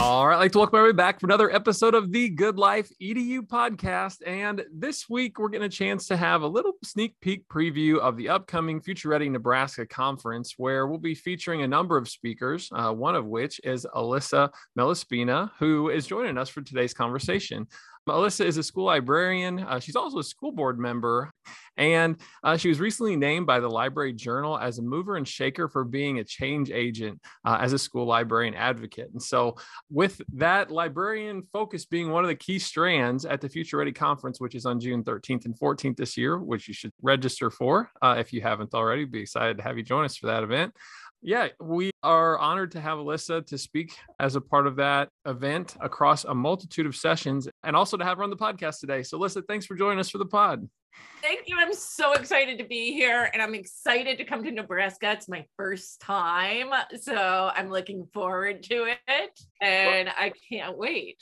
All 0.00 0.28
right, 0.28 0.36
I'd 0.36 0.38
like 0.38 0.52
to 0.52 0.58
welcome 0.58 0.78
everybody 0.78 0.96
back 0.96 1.18
for 1.18 1.26
another 1.26 1.50
episode 1.50 1.92
of 1.92 2.12
the 2.12 2.28
Good 2.28 2.56
Life 2.56 2.88
EDU 3.02 3.40
podcast. 3.40 4.18
And 4.24 4.64
this 4.72 5.08
week, 5.10 5.40
we're 5.40 5.48
getting 5.48 5.66
a 5.66 5.68
chance 5.68 6.06
to 6.06 6.16
have 6.16 6.42
a 6.42 6.46
little 6.46 6.74
sneak 6.84 7.16
peek 7.20 7.48
preview 7.48 7.98
of 7.98 8.16
the 8.16 8.28
upcoming 8.28 8.80
Future 8.80 9.08
Ready 9.08 9.28
Nebraska 9.28 9.84
conference, 9.84 10.54
where 10.56 10.86
we'll 10.86 10.98
be 10.98 11.16
featuring 11.16 11.62
a 11.62 11.68
number 11.68 11.96
of 11.96 12.08
speakers, 12.08 12.68
uh, 12.72 12.92
one 12.92 13.16
of 13.16 13.26
which 13.26 13.60
is 13.64 13.88
Elissa 13.96 14.52
Malespina, 14.78 15.50
who 15.58 15.90
is 15.90 16.06
joining 16.06 16.38
us 16.38 16.48
for 16.48 16.62
today's 16.62 16.94
conversation. 16.94 17.66
Elissa 18.08 18.46
is 18.46 18.56
a 18.56 18.62
school 18.62 18.84
librarian. 18.84 19.58
Uh, 19.58 19.80
she's 19.80 19.96
also 19.96 20.18
a 20.18 20.24
school 20.24 20.52
board 20.52 20.78
member, 20.78 21.30
and 21.78 22.20
uh, 22.42 22.56
she 22.56 22.68
was 22.68 22.80
recently 22.80 23.16
named 23.16 23.46
by 23.46 23.60
the 23.60 23.70
Library 23.70 24.12
Journal 24.12 24.58
as 24.58 24.78
a 24.78 24.82
mover 24.82 25.16
and 25.16 25.26
shaker 25.26 25.68
for 25.68 25.84
being 25.84 26.18
a 26.18 26.24
change 26.24 26.70
agent 26.70 27.20
uh, 27.44 27.58
as 27.60 27.72
a 27.72 27.78
school 27.78 28.04
librarian 28.04 28.54
advocate. 28.54 29.10
And 29.12 29.22
so, 29.22 29.56
with 29.90 30.20
that 30.34 30.70
librarian 30.70 31.44
focus 31.52 31.86
being 31.86 32.10
one 32.10 32.24
of 32.24 32.28
the 32.28 32.34
key 32.34 32.58
strands 32.58 33.24
at 33.24 33.40
the 33.40 33.48
Future 33.48 33.78
Ready 33.78 33.92
Conference, 33.92 34.40
which 34.40 34.54
is 34.56 34.66
on 34.66 34.80
June 34.80 35.04
13th 35.04 35.46
and 35.46 35.58
14th 35.58 35.96
this 35.96 36.16
year, 36.16 36.36
which 36.38 36.68
you 36.68 36.74
should 36.74 36.92
register 37.00 37.50
for 37.50 37.90
uh, 38.02 38.16
if 38.18 38.32
you 38.32 38.42
haven't 38.42 38.74
already. 38.74 39.04
Be 39.04 39.20
excited 39.20 39.56
to 39.58 39.62
have 39.62 39.78
you 39.78 39.84
join 39.84 40.04
us 40.04 40.16
for 40.16 40.26
that 40.26 40.42
event. 40.42 40.74
Yeah, 41.20 41.48
we 41.60 41.90
are 42.02 42.38
honored 42.38 42.72
to 42.72 42.80
have 42.80 42.98
Elissa 42.98 43.42
to 43.42 43.58
speak 43.58 43.92
as 44.20 44.36
a 44.36 44.40
part 44.40 44.68
of 44.68 44.76
that 44.76 45.08
event 45.26 45.76
across 45.80 46.24
a 46.24 46.34
multitude 46.34 46.86
of 46.86 46.94
sessions 46.94 47.48
and 47.64 47.74
also 47.74 47.96
to 47.96 48.04
have 48.04 48.18
her 48.18 48.24
on 48.24 48.30
the 48.30 48.36
podcast 48.36 48.78
today. 48.80 49.02
So, 49.02 49.16
Elissa, 49.16 49.42
thanks 49.42 49.66
for 49.66 49.74
joining 49.74 49.98
us 49.98 50.10
for 50.10 50.18
the 50.18 50.26
pod. 50.26 50.68
Thank 51.22 51.48
you. 51.48 51.56
I'm 51.58 51.74
so 51.74 52.12
excited 52.12 52.58
to 52.58 52.64
be 52.64 52.92
here 52.92 53.28
and 53.32 53.42
I'm 53.42 53.54
excited 53.54 54.18
to 54.18 54.24
come 54.24 54.44
to 54.44 54.50
Nebraska. 54.50 55.12
It's 55.12 55.28
my 55.28 55.44
first 55.56 56.00
time. 56.00 56.70
So, 57.00 57.50
I'm 57.54 57.70
looking 57.70 58.06
forward 58.14 58.62
to 58.64 58.94
it 59.08 59.40
and 59.60 60.08
I 60.08 60.32
can't 60.50 60.78
wait. 60.78 61.18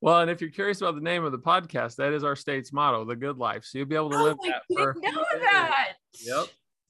Well, 0.00 0.20
and 0.20 0.30
if 0.30 0.40
you're 0.40 0.50
curious 0.50 0.80
about 0.80 0.94
the 0.94 1.00
name 1.00 1.24
of 1.24 1.32
the 1.32 1.38
podcast, 1.38 1.96
that 1.96 2.12
is 2.12 2.24
our 2.24 2.36
state's 2.36 2.72
motto, 2.72 3.04
the 3.04 3.16
good 3.16 3.38
life. 3.38 3.64
So, 3.64 3.78
you'll 3.78 3.88
be 3.88 3.96
able 3.96 4.10
to 4.10 4.16
oh, 4.16 4.22
live 4.22 4.36
oh, 4.40 4.48
that. 4.48 4.62
I 4.78 4.84
didn't 4.92 5.14
know 5.14 5.24
that. 5.40 5.92
Yep. 6.20 6.46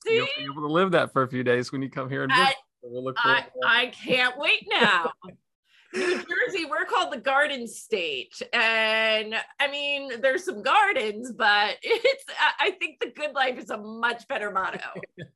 See? 0.06 0.16
You'll 0.16 0.26
be 0.36 0.44
able 0.44 0.68
to 0.68 0.72
live 0.72 0.90
that 0.92 1.12
for 1.12 1.22
a 1.22 1.28
few 1.28 1.44
days 1.44 1.72
when 1.72 1.82
you 1.82 1.90
come 1.90 2.10
here 2.10 2.24
and 2.24 2.32
visit. 2.32 2.46
I, 2.46 2.54
we'll 2.82 3.04
look 3.04 3.16
I, 3.18 3.46
I 3.64 3.86
can't 3.86 4.38
wait 4.38 4.66
now. 4.68 5.10
New 5.94 6.17
Jersey, 6.17 6.67
we're 6.69 6.84
called 6.84 7.12
the 7.12 7.19
Garden 7.19 7.67
State. 7.67 8.41
And 8.53 9.34
I 9.61 9.70
mean, 9.70 10.20
there's 10.20 10.44
some 10.44 10.62
gardens, 10.62 11.33
but 11.33 11.77
it's, 11.83 12.25
I 12.61 12.72
think 12.72 13.00
the 13.00 13.11
good 13.11 13.34
life 13.34 13.58
is 13.58 13.70
a 13.70 13.78
much 13.78 14.27
better 14.28 14.50
motto. 14.50 14.81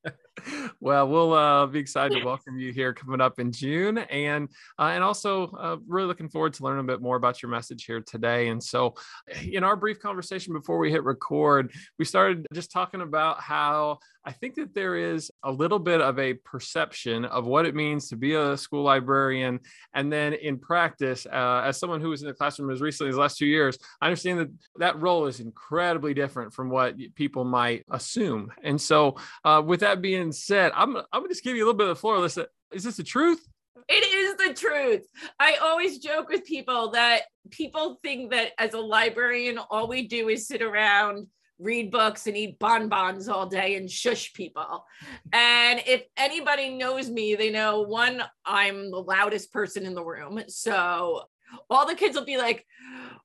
well, 0.81 1.09
we'll 1.09 1.33
uh, 1.33 1.67
be 1.67 1.79
excited 1.79 2.19
to 2.19 2.25
welcome 2.25 2.59
you 2.59 2.73
here 2.73 2.93
coming 2.93 3.21
up 3.21 3.39
in 3.39 3.53
June, 3.53 3.99
and 3.99 4.49
uh, 4.79 4.91
and 4.93 5.05
also 5.05 5.47
uh, 5.59 5.77
really 5.87 6.07
looking 6.07 6.29
forward 6.29 6.55
to 6.55 6.65
learning 6.65 6.85
a 6.85 6.87
bit 6.87 7.01
more 7.01 7.17
about 7.17 7.43
your 7.43 7.51
message 7.51 7.85
here 7.85 8.01
today. 8.01 8.49
And 8.49 8.63
so, 8.63 8.95
in 9.43 9.65
our 9.65 9.77
brief 9.77 10.01
conversation 10.01 10.53
before 10.53 10.79
we 10.79 10.91
hit 10.91 11.05
record, 11.05 11.73
we 11.99 12.05
started 12.05 12.47
just 12.53 12.71
talking 12.71 13.01
about 13.01 13.41
how 13.41 13.99
I 14.25 14.33
think 14.33 14.55
that 14.55 14.75
there 14.75 14.97
is 14.97 15.31
a 15.43 15.51
little 15.51 15.79
bit 15.79 16.01
of 16.01 16.19
a 16.19 16.35
perception 16.35 17.25
of 17.25 17.47
what 17.47 17.67
it 17.67 17.75
means 17.75 18.09
to 18.09 18.17
be 18.17 18.35
a 18.35 18.57
school 18.57 18.85
librarian, 18.85 19.61
and 19.95 20.13
then 20.13 20.33
in 20.33 20.59
practice, 20.59 21.27
uh, 21.27 21.63
as 21.65 21.79
someone 21.79 22.01
who 22.01 22.11
was 22.11 22.23
in 22.23 22.29
the 22.29 22.35
classroom 22.35 22.71
as 22.71 22.81
recently 22.81 23.11
as 23.11 23.17
the 23.17 23.21
last 23.21 23.39
two 23.39 23.47
years, 23.47 23.79
I 24.01 24.07
understand 24.07 24.39
that 24.41 24.51
that 24.77 25.01
role 25.01 25.27
is 25.27 25.41
incredibly 25.41 26.15
different 26.15 26.53
from 26.53 26.71
what 26.71 26.97
people 27.15 27.45
might 27.45 27.85
assume. 27.91 28.53
And 28.63 28.81
so, 28.81 29.17
uh, 29.45 29.63
with 29.65 29.81
that 29.81 30.01
being 30.01 30.32
said, 30.35 30.73
I'm 30.75 30.97
I'm 30.97 31.05
gonna 31.13 31.29
just 31.29 31.45
give 31.45 31.57
you 31.57 31.65
a 31.65 31.67
little 31.67 31.79
bit 31.79 31.89
of 31.89 31.97
the 31.97 32.01
floor. 32.01 32.19
Listen, 32.19 32.47
is 32.73 32.85
this 32.85 32.97
the 32.97 33.03
truth? 33.03 33.47
It 33.89 34.05
is 34.15 34.37
the 34.37 34.55
truth. 34.55 35.07
I 35.41 35.57
always 35.57 35.99
joke 35.99 36.29
with 36.29 36.45
people 36.45 36.91
that 36.93 37.23
people 37.51 37.99
think 38.03 38.31
that 38.31 38.53
as 38.59 38.75
a 38.75 38.81
librarian, 38.81 39.59
all 39.59 39.89
we 39.89 40.07
do 40.07 40.29
is 40.29 40.47
sit 40.47 40.63
around, 40.63 41.27
read 41.59 41.91
books, 41.91 42.27
and 42.27 42.37
eat 42.37 42.59
bonbons 42.59 43.29
all 43.29 43.47
day 43.47 43.77
and 43.77 43.91
shush 43.91 44.33
people. 44.35 44.85
And 45.33 45.83
if 45.87 46.05
anybody 46.17 46.71
knows 46.71 47.11
me, 47.11 47.35
they 47.35 47.51
know 47.51 47.83
one, 47.83 48.23
I'm 48.45 48.91
the 48.91 49.03
loudest 49.03 49.53
person 49.53 49.85
in 49.85 49.95
the 49.95 50.05
room. 50.05 50.43
So 50.49 51.25
all 51.71 51.87
the 51.87 51.95
kids 51.95 52.17
will 52.17 52.25
be 52.25 52.39
like, 52.39 52.67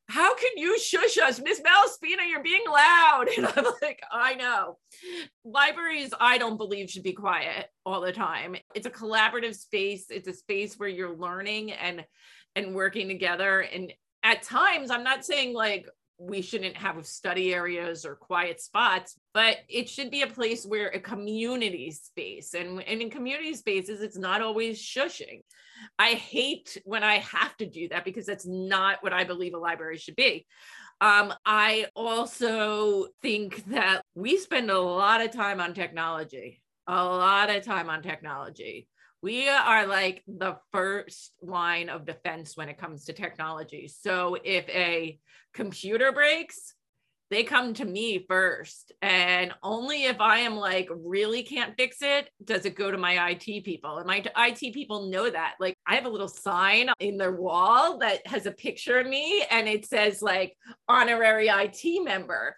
how 0.10 0.36
can 0.36 0.52
you 0.56 0.80
shush 0.80 1.18
us, 1.18 1.42
Miss 1.42 1.60
Malespina? 1.60 2.30
You're 2.30 2.44
being 2.44 2.64
loud. 2.68 3.26
And 3.38 3.46
I'm 3.46 3.66
like, 3.82 4.02
I 4.12 4.36
know. 4.36 4.78
Libraries, 5.44 6.14
I 6.20 6.38
don't 6.38 6.58
believe, 6.58 6.90
should 6.90 7.04
be 7.04 7.14
quiet 7.14 7.68
all 7.86 8.02
the 8.02 8.14
time. 8.14 8.56
It's 8.74 8.88
a 8.88 8.92
collaborative 8.92 9.56
space. 9.56 10.06
It's 10.10 10.28
a 10.28 10.34
space 10.34 10.76
where 10.80 10.90
you're 10.90 11.16
learning 11.16 11.74
and 11.74 12.06
and 12.56 12.74
working 12.74 13.08
together. 13.08 13.60
And 13.60 13.94
at 14.24 14.44
times, 14.44 14.90
I'm 14.90 15.04
not 15.04 15.26
saying 15.26 15.54
like 15.54 15.88
we 16.20 16.42
shouldn't 16.42 16.76
have 16.78 17.06
study 17.06 17.54
areas 17.54 18.06
or 18.06 18.16
quiet 18.16 18.60
spots, 18.60 19.20
but 19.34 19.58
it 19.70 19.88
should 19.88 20.10
be 20.10 20.24
a 20.24 20.28
place 20.28 20.66
where 20.66 20.88
a 20.88 21.00
community 21.00 21.92
space. 21.92 22.54
And, 22.54 22.82
and 22.84 23.02
in 23.02 23.10
community 23.10 23.54
spaces, 23.54 24.02
it's 24.02 24.18
not 24.18 24.42
always 24.42 24.82
shushing. 24.82 25.42
I 26.00 26.12
hate 26.14 26.82
when 26.86 27.04
I 27.04 27.20
have 27.20 27.56
to 27.58 27.66
do 27.66 27.90
that 27.90 28.04
because 28.04 28.26
that's 28.26 28.48
not 28.48 29.04
what 29.04 29.14
I 29.14 29.24
believe 29.26 29.54
a 29.54 29.60
library 29.60 29.98
should 29.98 30.16
be. 30.16 30.46
Um, 31.00 31.34
I 31.46 31.88
also 31.96 33.08
think 33.22 33.64
that 33.66 34.02
we 34.16 34.38
spend 34.38 34.72
a 34.72 34.80
lot 34.80 35.22
of 35.22 35.32
time 35.32 35.62
on 35.62 35.76
technology, 35.76 36.62
a 36.88 37.06
lot 37.06 37.52
of 37.52 37.64
time 37.64 37.90
on 37.90 38.02
technology. 38.02 38.88
We 39.22 39.50
are 39.50 39.88
like 39.88 40.24
the 40.28 40.58
first 40.72 41.34
line 41.42 41.90
of 41.90 42.06
defense 42.06 42.56
when 42.56 42.70
it 42.70 42.78
comes 42.78 43.06
to 43.06 43.14
technology. 43.14 43.88
So 43.88 44.38
if 44.44 44.70
a 44.70 45.20
computer 45.54 46.12
breaks, 46.12 46.76
they 47.30 47.44
come 47.44 47.74
to 47.76 47.86
me 47.86 48.26
first. 48.28 48.94
And 49.02 49.54
only 49.64 50.06
if 50.06 50.20
I 50.22 50.40
am 50.40 50.56
like, 50.56 50.90
really 50.92 51.44
can't 51.44 51.76
fix 51.78 51.98
it, 52.02 52.30
does 52.44 52.66
it 52.66 52.76
go 52.76 52.92
to 52.92 52.98
my 52.98 53.32
IT 53.32 53.64
people. 53.64 53.98
And 53.98 54.08
my 54.08 54.24
IT 54.38 54.74
people 54.74 55.10
know 55.10 55.30
that. 55.30 55.56
Like, 55.60 55.78
I 55.86 55.96
have 55.96 56.06
a 56.06 56.10
little 56.10 56.28
sign 56.28 56.90
in 57.00 57.18
their 57.18 57.34
wall 57.34 57.98
that 58.00 58.26
has 58.28 58.46
a 58.46 58.52
picture 58.52 59.00
of 59.00 59.08
me 59.08 59.44
and 59.50 59.68
it 59.68 59.86
says, 59.86 60.22
like, 60.22 60.56
honorary 60.88 61.50
IT 61.50 62.04
member 62.04 62.56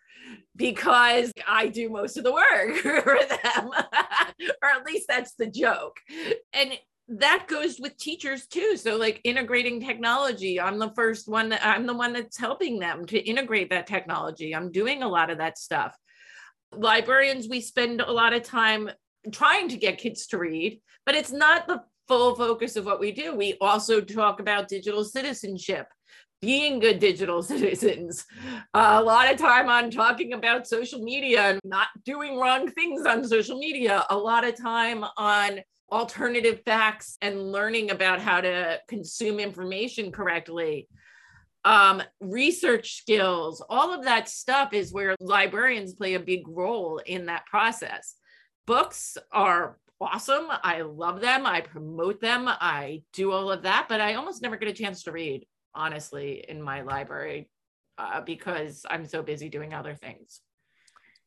because 0.55 1.31
I 1.47 1.67
do 1.67 1.89
most 1.89 2.17
of 2.17 2.23
the 2.23 2.33
work 2.33 2.75
for 2.77 3.19
them, 3.27 3.69
or 4.61 4.69
at 4.69 4.85
least 4.85 5.07
that's 5.07 5.33
the 5.35 5.47
joke. 5.47 5.97
And 6.53 6.73
that 7.09 7.47
goes 7.47 7.79
with 7.79 7.97
teachers 7.97 8.45
too. 8.45 8.77
So 8.77 8.95
like 8.95 9.19
integrating 9.23 9.81
technology 9.81 10.59
i'm 10.61 10.77
the 10.77 10.91
first 10.91 11.27
one 11.27 11.49
that 11.49 11.65
i'm 11.65 11.85
the 11.85 11.93
one 11.93 12.13
that's 12.13 12.37
helping 12.37 12.79
them 12.79 13.05
to 13.07 13.19
integrate 13.19 13.69
that 13.71 13.87
technology. 13.87 14.55
I'm 14.55 14.71
doing 14.71 15.03
a 15.03 15.07
lot 15.07 15.29
of 15.29 15.39
that 15.39 15.57
stuff. 15.57 15.95
Librarians 16.71 17.47
we 17.49 17.61
spend 17.61 18.01
a 18.01 18.11
lot 18.11 18.33
of 18.33 18.43
time 18.43 18.89
trying 19.31 19.69
to 19.69 19.77
get 19.77 19.97
kids 19.97 20.27
to 20.27 20.37
read 20.37 20.81
but 21.05 21.15
it's 21.15 21.31
not 21.31 21.67
the 21.67 21.81
full 22.07 22.35
focus 22.35 22.75
of 22.75 22.85
what 22.85 22.99
we 22.99 23.11
do. 23.11 23.35
We 23.35 23.55
also 23.61 24.01
talk 24.01 24.39
about 24.39 24.67
digital 24.67 25.03
citizenship 25.03 25.87
being 26.41 26.79
good 26.79 26.99
digital 26.99 27.41
citizens. 27.53 28.25
A 28.73 29.01
lot 29.01 29.31
of 29.31 29.37
time 29.37 29.69
on 29.69 29.91
talking 29.91 30.33
about 30.33 30.67
social 30.67 31.01
media 31.01 31.51
and 31.51 31.59
not 31.63 31.87
doing 32.05 32.37
wrong 32.37 32.69
things 32.71 33.05
on 33.05 33.23
social 33.23 33.57
media. 33.57 34.05
A 34.09 34.17
lot 34.17 34.45
of 34.45 34.57
time 34.57 35.03
on 35.17 35.59
alternative 35.91 36.61
facts 36.65 37.17
and 37.21 37.51
learning 37.51 37.91
about 37.91 38.19
how 38.19 38.41
to 38.41 38.79
consume 38.87 39.39
information 39.39 40.11
correctly. 40.11 40.87
Um, 41.65 42.01
research 42.21 42.97
skills 42.97 43.61
all 43.69 43.93
of 43.93 44.05
that 44.05 44.29
stuff 44.29 44.73
is 44.73 44.93
where 44.93 45.15
librarians 45.19 45.93
play 45.93 46.13
a 46.13 46.19
big 46.19 46.47
role 46.47 47.01
in 47.05 47.25
that 47.25 47.45
process. 47.45 48.15
Books 48.65 49.17
are 49.31 49.77
awesome. 49.99 50.47
I 50.49 50.81
love 50.81 51.19
them. 51.19 51.45
I 51.45 51.59
promote 51.59 52.21
them. 52.21 52.45
I 52.47 53.03
do 53.11 53.33
all 53.33 53.51
of 53.51 53.63
that 53.63 53.87
but 53.89 53.99
i 53.99 54.13
almost 54.13 54.41
never 54.41 54.55
get 54.55 54.69
a 54.69 54.73
chance 54.73 55.03
to 55.03 55.11
read 55.11 55.45
honestly 55.75 56.45
in 56.47 56.61
my 56.61 56.81
library 56.81 57.49
uh, 57.97 58.21
because 58.21 58.85
i'm 58.89 59.05
so 59.05 59.21
busy 59.21 59.49
doing 59.49 59.73
other 59.73 59.95
things 59.95 60.41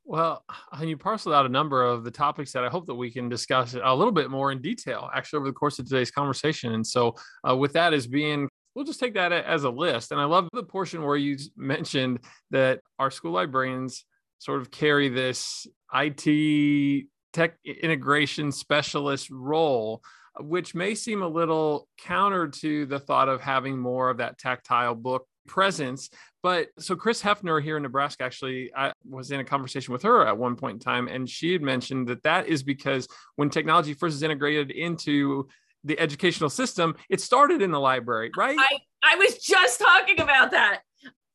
well, 0.05 0.45
and 0.73 0.89
you 0.89 0.97
parceled 0.97 1.35
out 1.35 1.47
a 1.47 1.51
number 1.51 1.85
of 1.85 2.05
the 2.05 2.11
topics 2.11 2.53
that 2.53 2.65
I 2.65 2.69
hope 2.69 2.87
that 2.87 2.95
we 2.95 3.11
can 3.11 3.29
discuss 3.29 3.75
a 3.75 3.95
little 3.95 4.13
bit 4.13 4.31
more 4.31 4.53
in 4.53 4.61
detail, 4.61 5.11
actually, 5.15 5.39
over 5.39 5.47
the 5.47 5.53
course 5.53 5.79
of 5.79 5.87
today's 5.87 6.11
conversation. 6.11 6.75
And 6.75 6.87
so, 6.87 7.17
uh, 7.49 7.57
with 7.57 7.73
that 7.75 7.93
as 7.93 8.07
being, 8.07 8.49
we'll 8.75 8.85
just 8.85 9.01
take 9.01 9.15
that 9.15 9.33
as 9.33 9.65
a 9.65 9.71
list. 9.71 10.13
And 10.13 10.21
I 10.21 10.25
love 10.25 10.49
the 10.53 10.63
portion 10.63 11.03
where 11.03 11.17
you 11.17 11.37
mentioned 11.57 12.21
that 12.51 12.81
our 12.99 13.11
school 13.11 13.33
librarians 13.33 14.05
sort 14.39 14.61
of 14.61 14.71
carry 14.71 15.09
this 15.09 15.67
IT 15.95 17.07
tech 17.33 17.57
integration 17.65 18.53
specialist 18.53 19.31
role 19.31 20.03
which 20.41 20.75
may 20.75 20.95
seem 20.95 21.23
a 21.23 21.29
little 21.29 21.89
counter 21.99 22.49
to 22.49 22.87
the 22.87 22.99
thought 22.99 23.29
of 23.29 23.41
having 23.41 23.79
more 23.79 24.11
of 24.11 24.19
that 24.19 24.39
tactile 24.39 24.95
book 24.95 25.27
presence. 25.47 26.11
But 26.43 26.69
so 26.79 26.97
Chris 26.97 27.23
Hefner 27.23 27.63
here 27.63 27.77
in 27.77 27.83
Nebraska, 27.83 28.25
actually, 28.25 28.73
I 28.77 28.93
was 29.09 29.31
in 29.31 29.41
a 29.41 29.45
conversation 29.45 29.93
with 29.93 30.03
her 30.03 30.27
at 30.27 30.37
one 30.37 30.57
point 30.57 30.75
in 30.75 30.81
time, 30.81 31.09
and 31.09 31.29
she 31.29 31.53
had 31.53 31.63
mentioned 31.63 32.09
that 32.09 32.23
that 32.25 32.47
is 32.47 32.63
because 32.63 33.07
when 33.37 33.51
technology 33.51 33.95
first 33.95 34.17
is 34.17 34.23
integrated 34.23 34.71
into 34.71 35.49
the 35.85 35.99
educational 35.99 36.51
system, 36.51 36.97
it 37.09 37.21
started 37.21 37.63
in 37.63 37.71
the 37.71 37.81
library, 37.81 38.31
right? 38.37 38.59
I, 38.59 38.79
I 39.03 39.17
was 39.17 39.39
just 39.39 39.81
talking 39.81 40.21
about 40.21 40.53
that 40.53 40.83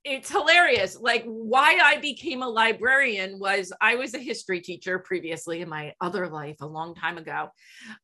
it's 0.10 0.32
hilarious. 0.32 0.98
Like 1.00 1.24
why 1.26 1.80
I 1.84 1.98
became 1.98 2.42
a 2.42 2.48
librarian 2.48 3.40
was 3.40 3.74
I 3.82 3.96
was 3.96 4.14
a 4.14 4.20
history 4.20 4.62
teacher 4.62 5.00
previously 5.00 5.62
in 5.62 5.70
my 5.70 5.94
other 6.00 6.28
life 6.28 6.58
a 6.62 6.66
long 6.66 6.96
time 6.96 7.18
ago. 7.18 7.50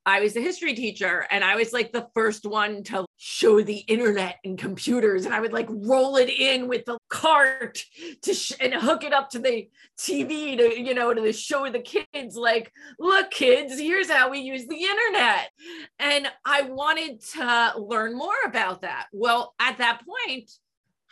I 0.05 0.19
was 0.19 0.35
a 0.35 0.41
history 0.41 0.73
teacher 0.73 1.25
and 1.31 1.44
I 1.44 1.55
was 1.55 1.71
like 1.71 1.91
the 1.91 2.07
first 2.13 2.45
one 2.45 2.83
to 2.85 3.05
show 3.17 3.61
the 3.61 3.77
internet 3.77 4.35
and 4.44 4.57
computers 4.57 5.25
and 5.25 5.33
I 5.33 5.39
would 5.39 5.53
like 5.53 5.67
roll 5.69 6.17
it 6.17 6.29
in 6.29 6.67
with 6.67 6.83
the 6.85 6.97
cart 7.09 7.81
to 8.23 8.33
sh- 8.33 8.53
and 8.59 8.73
hook 8.73 9.03
it 9.03 9.13
up 9.13 9.29
to 9.31 9.39
the 9.39 9.69
TV 9.97 10.57
to 10.57 10.81
you 10.81 10.94
know 10.94 11.13
to 11.13 11.21
the 11.21 11.31
show 11.31 11.69
the 11.69 11.79
kids 11.79 12.35
like 12.35 12.71
look 13.00 13.31
kids 13.31 13.79
here's 13.79 14.09
how 14.09 14.29
we 14.29 14.39
use 14.39 14.67
the 14.67 14.75
internet. 14.75 15.50
And 16.00 16.27
I 16.45 16.63
wanted 16.63 17.21
to 17.33 17.73
learn 17.77 18.17
more 18.17 18.33
about 18.45 18.81
that. 18.81 19.07
Well, 19.13 19.53
at 19.59 19.77
that 19.77 20.01
point 20.05 20.51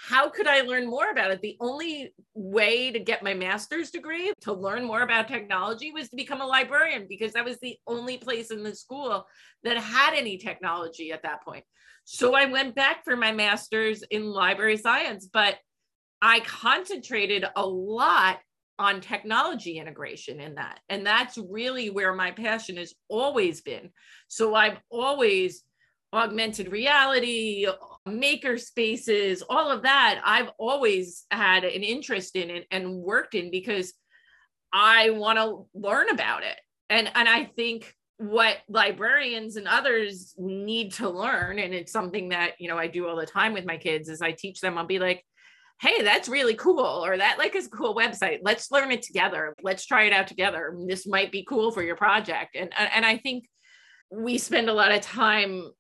how 0.10 0.30
could 0.30 0.48
I 0.48 0.62
learn 0.62 0.88
more 0.88 1.12
about 1.12 1.32
it? 1.32 1.42
The 1.42 1.58
only 1.60 2.12
way 2.34 2.92
to 2.92 3.00
get 3.00 3.24
my 3.24 3.36
master's 3.36 3.92
degree 3.92 4.34
to 4.42 4.52
learn 4.52 4.84
more 4.84 5.04
about 5.04 5.28
technology 5.28 5.92
was 5.92 6.10
to 6.10 6.16
become 6.16 6.42
a 6.42 6.46
librarian 6.46 7.06
because 7.08 7.34
that 7.34 7.46
was 7.46 7.60
the 7.60 7.78
only 7.86 8.18
place 8.18 8.50
in 8.50 8.64
the 8.64 8.74
school 8.74 9.28
that 9.64 9.78
had 9.78 10.16
any 10.16 10.38
technology 10.38 11.12
at 11.12 11.22
that 11.22 11.44
point. 11.44 11.64
So 12.06 12.34
I 12.34 12.46
went 12.46 12.74
back 12.74 13.04
for 13.04 13.16
my 13.16 13.32
master's 13.32 14.04
in 14.10 14.26
library 14.26 14.78
science, 14.78 15.30
but 15.32 15.58
I 16.20 16.40
concentrated 16.42 17.46
a 17.56 17.66
lot 17.66 18.40
on 18.80 19.02
technology 19.02 19.78
integration 19.78 20.40
in 20.40 20.56
that. 20.56 20.80
And 20.90 21.06
that's 21.06 21.38
really 21.38 21.92
where 21.92 22.14
my 22.16 22.32
passion 22.32 22.78
has 22.78 22.96
always 23.08 23.62
been. 23.62 23.92
So 24.28 24.56
I've 24.56 24.80
always 24.90 25.64
augmented 26.12 26.72
reality, 26.72 27.68
maker 28.06 28.58
spaces, 28.58 29.44
all 29.48 29.72
of 29.72 29.84
that, 29.84 30.22
I've 30.24 30.50
always 30.58 31.26
had 31.32 31.64
an 31.64 31.84
interest 31.84 32.36
in 32.36 32.50
it 32.50 32.66
and 32.72 32.96
worked 32.96 33.36
in 33.36 33.52
because 33.52 33.94
I 34.74 35.12
want 35.12 35.38
to 35.38 35.68
learn 35.78 36.10
about 36.10 36.44
it. 36.44 36.58
And 36.90 37.12
and 37.14 37.30
I 37.30 37.46
think 37.46 37.94
what 38.18 38.58
librarians 38.70 39.56
and 39.56 39.68
others 39.68 40.36
need 40.38 40.94
to 40.94 41.10
learn 41.10 41.58
and 41.58 41.74
it's 41.74 41.92
something 41.92 42.30
that, 42.30 42.52
you 42.60 42.68
know, 42.68 42.78
I 42.78 42.88
do 42.88 43.08
all 43.08 43.16
the 43.16 43.26
time 43.26 43.54
with 43.54 43.66
my 43.66 43.78
kids 43.78 44.10
is 44.10 44.22
I 44.22 44.32
teach 44.32 44.62
them 44.62 44.78
I'll 44.78 44.86
be 44.86 45.00
like, 45.00 45.26
"Hey, 45.82 46.04
that's 46.04 46.30
really 46.30 46.54
cool," 46.56 47.04
or 47.06 47.18
"That 47.18 47.38
like 47.40 47.56
is 47.56 47.68
a 47.68 47.72
cool 47.72 47.96
website. 47.96 48.40
Let's 48.44 48.72
learn 48.72 48.92
it 48.92 49.02
together. 49.02 49.56
Let's 49.64 49.86
try 49.86 50.04
it 50.04 50.14
out 50.14 50.28
together. 50.28 50.76
This 50.88 51.08
might 51.08 51.32
be 51.32 51.44
cool 51.44 51.72
for 51.72 51.84
your 51.84 51.96
project." 51.96 52.56
And 52.56 52.72
and 52.78 53.06
I 53.06 53.18
think 53.18 53.46
we 54.12 54.38
spend 54.38 54.70
a 54.70 54.74
lot 54.74 54.92
of 54.92 55.02
time 55.02 55.72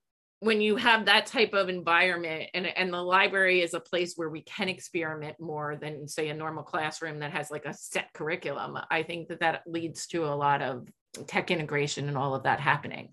when 0.41 0.59
you 0.59 0.75
have 0.75 1.05
that 1.05 1.27
type 1.27 1.53
of 1.53 1.69
environment 1.69 2.49
and, 2.55 2.65
and 2.65 2.91
the 2.91 3.01
library 3.01 3.61
is 3.61 3.75
a 3.75 3.79
place 3.79 4.15
where 4.15 4.29
we 4.29 4.41
can 4.41 4.69
experiment 4.69 5.39
more 5.39 5.77
than 5.79 6.07
say 6.07 6.29
a 6.29 6.33
normal 6.33 6.63
classroom 6.63 7.19
that 7.19 7.31
has 7.31 7.51
like 7.51 7.65
a 7.65 7.73
set 7.73 8.11
curriculum 8.13 8.77
i 8.89 9.03
think 9.03 9.29
that 9.29 9.39
that 9.39 9.61
leads 9.65 10.07
to 10.07 10.25
a 10.25 10.35
lot 10.35 10.61
of 10.61 10.87
tech 11.27 11.51
integration 11.51 12.07
and 12.07 12.17
all 12.17 12.33
of 12.33 12.43
that 12.43 12.59
happening. 12.59 13.09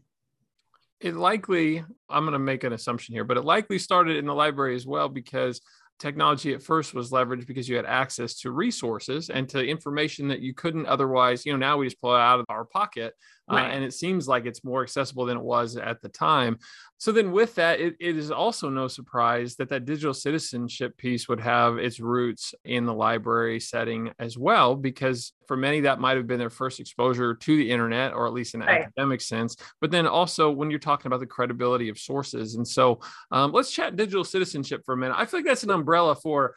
It 1.01 1.15
likely 1.15 1.85
i'm 2.09 2.25
going 2.25 2.33
to 2.33 2.39
make 2.39 2.65
an 2.65 2.73
assumption 2.73 3.15
here 3.15 3.25
but 3.25 3.37
it 3.37 3.45
likely 3.45 3.79
started 3.79 4.17
in 4.17 4.27
the 4.27 4.35
library 4.35 4.75
as 4.75 4.87
well 4.87 5.09
because 5.09 5.61
technology 5.99 6.55
at 6.55 6.63
first 6.63 6.95
was 6.95 7.11
leveraged 7.11 7.47
because 7.47 7.69
you 7.69 7.77
had 7.77 7.85
access 7.85 8.41
to 8.41 8.53
resources 8.53 9.31
and 9.31 9.49
to 9.51 9.65
information 9.65 10.29
that 10.29 10.41
you 10.41 10.55
couldn't 10.55 10.87
otherwise 10.87 11.45
you 11.45 11.53
know 11.53 11.59
now 11.59 11.77
we 11.77 11.87
just 11.87 12.01
pull 12.01 12.15
it 12.15 12.21
out 12.21 12.41
of 12.41 12.47
our 12.49 12.65
pocket 12.65 13.13
uh, 13.51 13.57
and 13.57 13.85
it 13.85 13.95
seems 13.95 14.29
like 14.29 14.47
it's 14.47 14.65
more 14.65 14.83
accessible 14.83 15.25
than 15.25 15.37
it 15.37 15.43
was 15.43 15.77
at 15.77 16.01
the 16.03 16.09
time. 16.09 16.59
So 16.99 17.13
then 17.13 17.33
with 17.33 17.55
that 17.55 17.81
it, 17.81 17.95
it 18.01 18.17
is 18.17 18.31
also 18.31 18.69
no 18.69 18.89
surprise 18.89 19.57
that 19.57 19.69
that 19.69 19.85
digital 19.85 20.15
citizenship 20.15 20.97
piece 20.97 21.29
would 21.29 21.41
have 21.41 21.79
its 21.79 22.01
roots 22.01 22.55
in 22.65 22.87
the 22.87 22.95
library 22.95 23.61
setting 23.61 24.13
as 24.19 24.37
well 24.37 24.75
because 24.75 25.33
for 25.47 25.57
many 25.57 25.81
that 25.81 26.01
might 26.01 26.17
have 26.17 26.27
been 26.27 26.41
their 26.41 26.51
first 26.51 26.81
exposure 26.81 27.35
to 27.35 27.57
the 27.57 27.71
internet 27.71 28.13
or 28.13 28.27
at 28.27 28.33
least 28.33 28.55
in 28.55 28.63
an 28.63 28.69
right. 28.69 28.83
academic 28.83 29.21
sense. 29.21 29.57
But 29.81 29.91
then 29.91 30.07
also 30.07 30.51
when 30.51 30.71
you're 30.71 30.81
talking 30.81 31.07
about 31.07 31.21
the 31.21 31.27
credibility 31.27 31.89
of 31.89 31.99
sources 31.99 32.57
and 32.57 32.67
so 32.67 33.01
um, 33.31 33.53
let's 33.53 33.71
chat 33.71 33.97
digital 33.97 34.25
citizenship 34.25 34.83
for 34.85 34.95
a 34.95 34.97
minute. 34.97 35.17
I 35.17 35.25
feel 35.27 35.39
like 35.39 35.47
that's 35.47 35.63
an 35.63 35.71
umbrella 35.71 36.17
for 36.17 36.55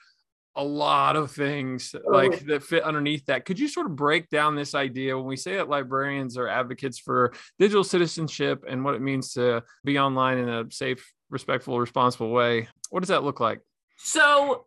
a 0.56 0.64
lot 0.64 1.16
of 1.16 1.32
things 1.32 1.96
like 2.06 2.46
that 2.46 2.62
fit 2.64 2.84
underneath 2.84 3.26
that. 3.28 3.46
Could 3.46 3.58
you 3.58 3.68
sort 3.68 3.86
of 3.86 3.96
break 3.96 4.30
down 4.30 4.56
this 4.56 4.76
idea 4.76 5.18
when 5.18 5.26
we 5.26 5.38
say 5.38 5.56
that 5.56 5.70
librarians 5.70 6.38
are 6.38 6.48
advocates 6.48 7.00
for 7.00 7.34
digital 7.58 7.84
citizenship 7.84 8.66
and 8.68 8.84
what 8.84 8.96
it 8.96 9.02
means 9.02 9.34
to 9.34 9.64
be 9.86 9.98
online 9.98 10.40
in 10.40 10.50
a 10.50 10.66
safe, 10.70 11.10
respectful, 11.30 11.80
responsible 11.80 12.32
way? 12.32 12.68
What 12.90 13.00
does 13.00 13.10
that 13.10 13.24
look 13.24 13.40
like? 13.40 13.62
So 13.98 14.66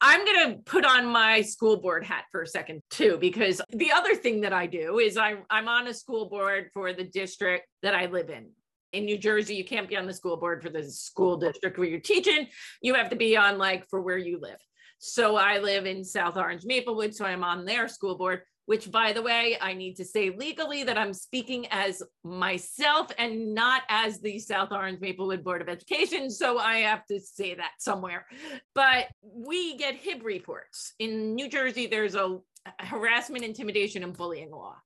I'm 0.00 0.24
going 0.24 0.52
to 0.52 0.62
put 0.62 0.86
on 0.86 1.04
my 1.04 1.42
school 1.42 1.76
board 1.76 2.06
hat 2.06 2.24
for 2.32 2.40
a 2.40 2.46
second 2.46 2.80
too, 2.88 3.18
because 3.20 3.60
the 3.70 3.92
other 3.92 4.14
thing 4.14 4.40
that 4.40 4.54
I 4.54 4.64
do 4.66 5.00
is 5.00 5.18
I'm, 5.18 5.40
I'm 5.50 5.68
on 5.68 5.86
a 5.86 5.92
school 5.92 6.30
board 6.30 6.70
for 6.72 6.94
the 6.94 7.04
district 7.04 7.66
that 7.82 7.94
I 7.94 8.06
live 8.06 8.30
in. 8.30 8.48
In 8.94 9.04
New 9.04 9.18
Jersey, 9.18 9.54
you 9.54 9.64
can't 9.64 9.88
be 9.88 9.98
on 9.98 10.06
the 10.06 10.14
school 10.14 10.38
board 10.38 10.62
for 10.62 10.70
the 10.70 10.82
school 10.90 11.36
district 11.36 11.78
where 11.78 11.86
you're 11.86 12.00
teaching. 12.00 12.46
You 12.80 12.94
have 12.94 13.10
to 13.10 13.16
be 13.16 13.36
on 13.36 13.58
like 13.58 13.86
for 13.90 14.00
where 14.00 14.18
you 14.18 14.40
live. 14.40 14.56
So 15.02 15.36
I 15.36 15.60
live 15.60 15.86
in 15.86 16.04
South 16.04 16.36
Orange 16.36 16.66
Maplewood, 16.66 17.14
so 17.14 17.24
I'm 17.24 17.42
on 17.42 17.64
their 17.64 17.88
school 17.88 18.18
board, 18.18 18.42
which 18.66 18.90
by 18.90 19.14
the 19.14 19.22
way, 19.22 19.56
I 19.58 19.72
need 19.72 19.96
to 19.96 20.04
say 20.04 20.28
legally 20.28 20.84
that 20.84 20.98
I'm 20.98 21.14
speaking 21.14 21.66
as 21.70 22.02
myself 22.22 23.10
and 23.16 23.54
not 23.54 23.80
as 23.88 24.20
the 24.20 24.38
South 24.38 24.72
Orange 24.72 25.00
Maplewood 25.00 25.42
Board 25.42 25.62
of 25.62 25.70
Education. 25.70 26.28
So 26.30 26.58
I 26.58 26.80
have 26.80 27.06
to 27.06 27.18
say 27.18 27.54
that 27.54 27.72
somewhere. 27.78 28.26
But 28.74 29.06
we 29.22 29.78
get 29.78 29.94
HIB 29.94 30.22
reports. 30.22 30.92
In 30.98 31.34
New 31.34 31.48
Jersey, 31.48 31.86
there's 31.86 32.14
a 32.14 32.38
harassment, 32.78 33.42
intimidation, 33.42 34.02
and 34.02 34.14
bullying 34.14 34.50
law. 34.50 34.76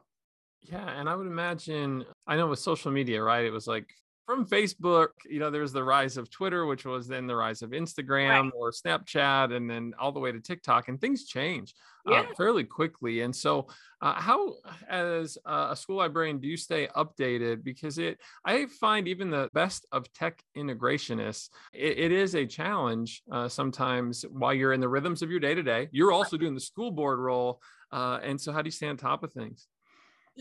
yeah, 0.70 0.88
and 0.98 1.08
I 1.08 1.14
would 1.14 1.26
imagine 1.26 2.04
I 2.26 2.36
know 2.36 2.48
with 2.48 2.58
social 2.58 2.90
media, 2.90 3.22
right? 3.22 3.44
It 3.44 3.52
was 3.52 3.66
like 3.66 3.86
from 4.26 4.44
Facebook, 4.44 5.10
you 5.30 5.38
know, 5.38 5.50
there's 5.50 5.72
the 5.72 5.84
rise 5.84 6.16
of 6.16 6.28
Twitter, 6.30 6.66
which 6.66 6.84
was 6.84 7.06
then 7.06 7.28
the 7.28 7.36
rise 7.36 7.62
of 7.62 7.70
Instagram 7.70 8.44
right. 8.44 8.52
or 8.56 8.72
Snapchat, 8.72 9.54
and 9.54 9.70
then 9.70 9.94
all 10.00 10.10
the 10.10 10.18
way 10.18 10.32
to 10.32 10.40
TikTok, 10.40 10.88
and 10.88 11.00
things 11.00 11.26
change 11.26 11.74
uh, 12.08 12.12
yeah. 12.12 12.20
uh, 12.20 12.26
fairly 12.36 12.64
quickly. 12.64 13.20
And 13.20 13.34
so, 13.34 13.68
uh, 14.02 14.14
how, 14.14 14.54
as 14.88 15.38
a 15.46 15.76
school 15.76 15.98
librarian, 15.98 16.40
do 16.40 16.48
you 16.48 16.56
stay 16.56 16.88
updated? 16.96 17.62
Because 17.62 17.98
it, 17.98 18.18
I 18.44 18.66
find 18.66 19.06
even 19.06 19.30
the 19.30 19.48
best 19.54 19.86
of 19.92 20.12
tech 20.12 20.42
integrationists, 20.56 21.50
it, 21.72 21.98
it 21.98 22.12
is 22.12 22.34
a 22.34 22.44
challenge 22.44 23.22
uh, 23.30 23.48
sometimes 23.48 24.24
while 24.28 24.52
you're 24.52 24.72
in 24.72 24.80
the 24.80 24.88
rhythms 24.88 25.22
of 25.22 25.30
your 25.30 25.40
day 25.40 25.54
to 25.54 25.62
day. 25.62 25.88
You're 25.92 26.12
also 26.12 26.36
doing 26.36 26.54
the 26.54 26.60
school 26.60 26.90
board 26.90 27.20
role, 27.20 27.60
uh, 27.92 28.18
and 28.24 28.40
so 28.40 28.52
how 28.52 28.60
do 28.60 28.66
you 28.66 28.72
stay 28.72 28.88
on 28.88 28.96
top 28.96 29.22
of 29.22 29.32
things? 29.32 29.68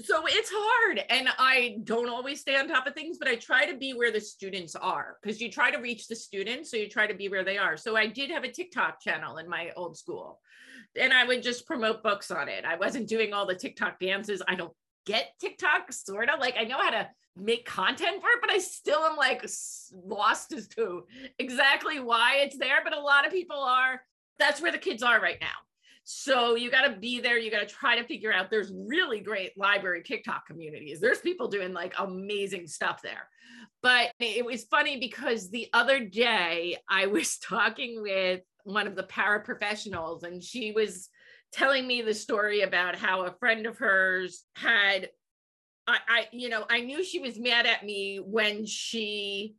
So 0.03 0.23
it's 0.27 0.51
hard 0.53 1.01
and 1.09 1.29
i 1.39 1.77
don't 1.85 2.09
always 2.09 2.41
stay 2.41 2.57
on 2.57 2.67
top 2.67 2.85
of 2.85 2.93
things 2.93 3.17
but 3.17 3.27
i 3.29 3.35
try 3.35 3.65
to 3.65 3.77
be 3.77 3.93
where 3.93 4.11
the 4.11 4.19
students 4.19 4.75
are 4.75 5.17
because 5.21 5.39
you 5.39 5.49
try 5.49 5.71
to 5.71 5.77
reach 5.77 6.07
the 6.07 6.15
students 6.15 6.69
so 6.69 6.75
you 6.77 6.89
try 6.89 7.07
to 7.07 7.13
be 7.13 7.29
where 7.29 7.43
they 7.43 7.57
are. 7.57 7.77
So 7.77 7.95
i 7.95 8.05
did 8.05 8.29
have 8.31 8.43
a 8.43 8.51
tiktok 8.51 8.99
channel 8.99 9.37
in 9.37 9.47
my 9.47 9.71
old 9.75 9.97
school 9.97 10.41
and 10.99 11.13
i 11.13 11.25
would 11.25 11.41
just 11.41 11.65
promote 11.65 12.03
books 12.03 12.29
on 12.29 12.49
it. 12.49 12.65
I 12.65 12.75
wasn't 12.75 13.07
doing 13.07 13.33
all 13.33 13.45
the 13.45 13.55
tiktok 13.55 13.99
dances. 13.99 14.41
I 14.47 14.55
don't 14.55 14.73
get 15.05 15.31
tiktok 15.39 15.91
sort 15.91 16.29
of 16.29 16.39
like 16.39 16.55
i 16.59 16.63
know 16.63 16.77
how 16.77 16.89
to 16.89 17.07
make 17.37 17.65
content 17.65 18.21
for 18.21 18.29
it 18.29 18.39
but 18.41 18.49
i 18.49 18.57
still 18.57 18.99
am 18.99 19.15
like 19.15 19.45
lost 19.93 20.51
as 20.51 20.67
to 20.69 21.03
exactly 21.37 21.99
why 21.99 22.37
it's 22.37 22.57
there 22.57 22.79
but 22.83 22.95
a 22.95 22.99
lot 22.99 23.25
of 23.25 23.31
people 23.31 23.59
are. 23.59 24.01
That's 24.39 24.61
where 24.61 24.71
the 24.71 24.77
kids 24.77 25.03
are 25.03 25.21
right 25.21 25.37
now 25.39 25.47
so 26.07 26.53
you 26.53 26.69
got 26.69 26.88
to 26.88 27.00
be 27.00 27.19
there. 27.19 27.39
You 27.39 27.50
got 27.50 27.67
to 27.67 27.74
try 27.74 28.00
to 28.00 28.07
figure 28.07 28.31
out. 28.31 28.51
There's 28.51 28.71
really 28.71 29.19
great 29.21 29.57
library 29.57 30.03
TikTok 30.03 30.45
communities. 30.45 31.01
There's 31.01 31.19
people 31.19 31.47
doing 31.47 31.74
like 31.74 31.95
amazing 31.97 32.67
stuff 32.67 33.01
there. 33.01 33.27
But 33.81 34.12
it 34.19 34.45
was 34.45 34.65
funny 34.65 35.00
because 35.00 35.50
the 35.50 35.67
other 35.74 36.05
day 36.05 36.77
I 36.88 37.07
was 37.07 37.39
talking 37.39 38.03
with 38.03 38.41
one 38.65 38.85
of 38.85 38.95
the 38.95 39.03
paraprofessionals 39.03 40.24
and 40.24 40.43
she 40.43 40.71
was 40.71 41.09
telling 41.51 41.88
me 41.88 42.03
the 42.03 42.13
story 42.13 42.62
about 42.62 42.95
how 42.95 43.24
a 43.24 43.35
friend 43.39 43.65
of 43.65 43.77
hers 43.77 44.43
had 44.55 45.09
I, 45.88 45.97
I 46.07 46.27
you 46.31 46.50
know 46.50 46.65
I 46.67 46.81
knew 46.81 47.03
she 47.03 47.19
was 47.19 47.38
mad 47.38 47.67
at 47.67 47.85
me 47.85 48.17
when 48.17 48.65
she 48.65 49.55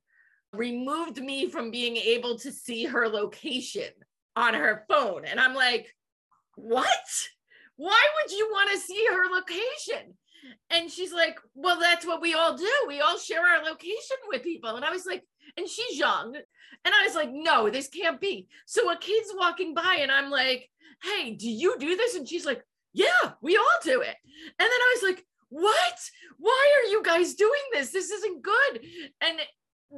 removed 0.53 1.19
me 1.19 1.49
from 1.49 1.71
being 1.71 1.97
able 1.97 2.37
to 2.41 2.51
see 2.51 2.85
her 2.85 3.09
location 3.09 3.91
on 4.35 4.55
her 4.55 4.85
phone 4.89 5.25
and 5.25 5.39
I'm 5.39 5.55
like 5.55 5.95
what? 6.57 6.89
Why 7.77 8.03
would 8.17 8.33
you 8.33 8.49
want 8.51 8.71
to 8.73 8.79
see 8.79 9.07
her 9.11 9.33
location? 9.33 10.15
And 10.71 10.91
she's 10.91 11.13
like, 11.13 11.39
well, 11.55 11.79
that's 11.81 12.07
what 12.07 12.21
we 12.21 12.35
all 12.35 12.57
do. 12.57 12.71
We 12.87 13.01
all 13.01 13.19
share 13.19 13.43
our 13.43 13.65
location 13.65 14.17
with 14.29 14.43
people. 14.43 14.77
And 14.77 14.85
I 14.85 14.91
was 14.91 15.07
like, 15.07 15.23
and 15.57 15.69
she's 15.69 15.99
young. 15.99 16.35
And 16.85 16.95
I 16.95 17.05
was 17.05 17.15
like, 17.15 17.31
no, 17.33 17.71
this 17.71 17.89
can't 17.89 18.21
be. 18.21 18.49
So 18.67 18.91
a 18.91 18.97
kid's 18.97 19.33
walking 19.37 19.75
by 19.75 19.99
and 20.01 20.11
I'm 20.11 20.31
like, 20.31 20.69
hey, 21.03 21.33
do 21.33 21.49
you 21.49 21.77
do 21.79 21.97
this? 21.97 22.15
And 22.15 22.29
she's 22.29 22.47
like, 22.47 22.63
yeah, 22.93 23.33
we 23.43 23.57
all 23.57 23.65
do 23.83 24.01
it. 24.01 24.17
And 24.45 24.55
then 24.59 24.69
I 24.71 24.97
was 24.97 25.11
like, 25.11 25.25
what? 25.49 25.99
Why 26.39 26.73
are 26.79 26.91
you 26.91 27.03
guys 27.03 27.35
doing 27.35 27.53
this? 27.73 27.91
This 27.91 28.11
isn't 28.11 28.43
good. 28.43 28.85
And 29.21 29.39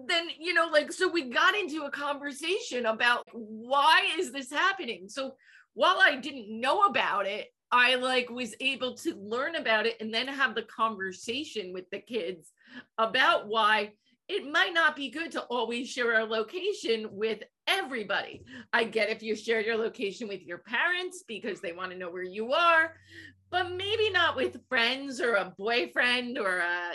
then, 0.07 0.29
you 0.39 0.55
know, 0.55 0.69
like, 0.69 0.93
so 0.93 1.09
we 1.09 1.31
got 1.31 1.57
into 1.57 1.85
a 1.85 1.91
conversation 1.91 2.87
about 2.87 3.25
why 3.33 4.03
is 4.19 4.33
this 4.33 4.51
happening? 4.51 5.09
So 5.09 5.35
while 5.79 5.99
I 6.01 6.17
didn't 6.17 6.49
know 6.51 6.87
about 6.87 7.27
it, 7.27 7.53
I 7.71 7.95
like 7.95 8.31
was 8.31 8.53
able 8.61 8.95
to 8.97 9.15
learn 9.15 9.55
about 9.55 9.87
it 9.87 9.95
and 10.01 10.13
then 10.13 10.27
have 10.27 10.57
the 10.57 10.63
conversation 10.63 11.73
with 11.73 11.89
the 11.93 12.01
kids 12.01 12.51
about 12.99 13.47
why 13.47 13.93
it 14.29 14.51
might 14.51 14.75
not 14.75 14.97
be 14.97 15.09
good 15.09 15.31
to 15.33 15.43
always 15.43 15.89
share 15.89 16.17
our 16.17 16.25
location 16.25 17.07
with 17.13 17.45
everybody. 17.69 18.45
I 18.73 18.85
get 18.85 19.09
if 19.09 19.23
you 19.23 19.37
share 19.37 19.61
your 19.61 19.77
location 19.77 20.27
with 20.27 20.43
your 20.43 20.59
parents 20.59 21.23
because 21.29 21.61
they 21.61 21.73
want 21.73 21.93
to 21.93 21.97
know 21.97 22.11
where 22.11 22.25
you 22.25 22.53
are, 22.53 22.95
but 23.49 23.71
maybe 23.71 24.11
not 24.11 24.35
with 24.35 24.59
friends 24.69 25.21
or 25.21 25.35
a 25.35 25.55
boyfriend 25.57 26.39
or 26.39 26.59
a 26.59 26.91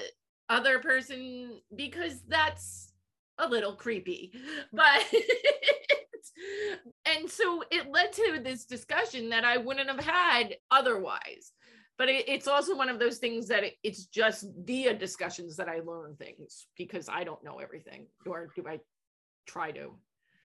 other 0.49 0.79
person 0.79 1.61
because 1.73 2.21
that's 2.27 2.92
a 3.37 3.47
little 3.47 3.75
creepy. 3.75 4.33
But 4.71 5.05
and 7.05 7.29
so 7.29 7.63
it 7.71 7.91
led 7.91 8.13
to 8.13 8.39
this 8.43 8.65
discussion 8.65 9.29
that 9.29 9.43
I 9.43 9.57
wouldn't 9.57 9.89
have 9.89 10.03
had 10.03 10.55
otherwise. 10.71 11.51
But 11.97 12.09
it, 12.09 12.27
it's 12.27 12.47
also 12.47 12.75
one 12.75 12.89
of 12.89 12.99
those 12.99 13.19
things 13.19 13.47
that 13.49 13.63
it, 13.63 13.75
it's 13.83 14.05
just 14.05 14.45
via 14.65 14.93
discussions 14.93 15.55
that 15.57 15.69
I 15.69 15.81
learn 15.81 16.15
things 16.15 16.65
because 16.75 17.07
I 17.07 17.23
don't 17.23 17.43
know 17.43 17.59
everything, 17.59 18.07
nor 18.25 18.49
do 18.55 18.63
I 18.67 18.79
try 19.45 19.71
to. 19.71 19.91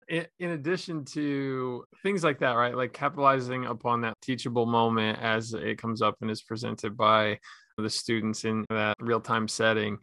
In, 0.10 0.26
in 0.40 0.52
addition 0.52 1.06
to 1.06 1.84
things 2.04 2.24
like 2.24 2.40
that, 2.40 2.54
right? 2.54 2.76
Like 2.76 2.94
capitalizing 2.94 3.66
upon 3.66 4.02
that 4.02 4.16
teachable 4.22 4.66
moment 4.66 5.20
as 5.22 5.54
it 5.54 5.78
comes 5.78 6.02
up 6.02 6.16
and 6.22 6.30
is 6.30 6.44
presented 6.44 6.98
by 6.98 7.40
the 7.78 7.90
students 7.90 8.44
in 8.44 8.66
that 8.70 8.96
real 9.00 9.22
time 9.22 9.48
setting. 9.48 10.00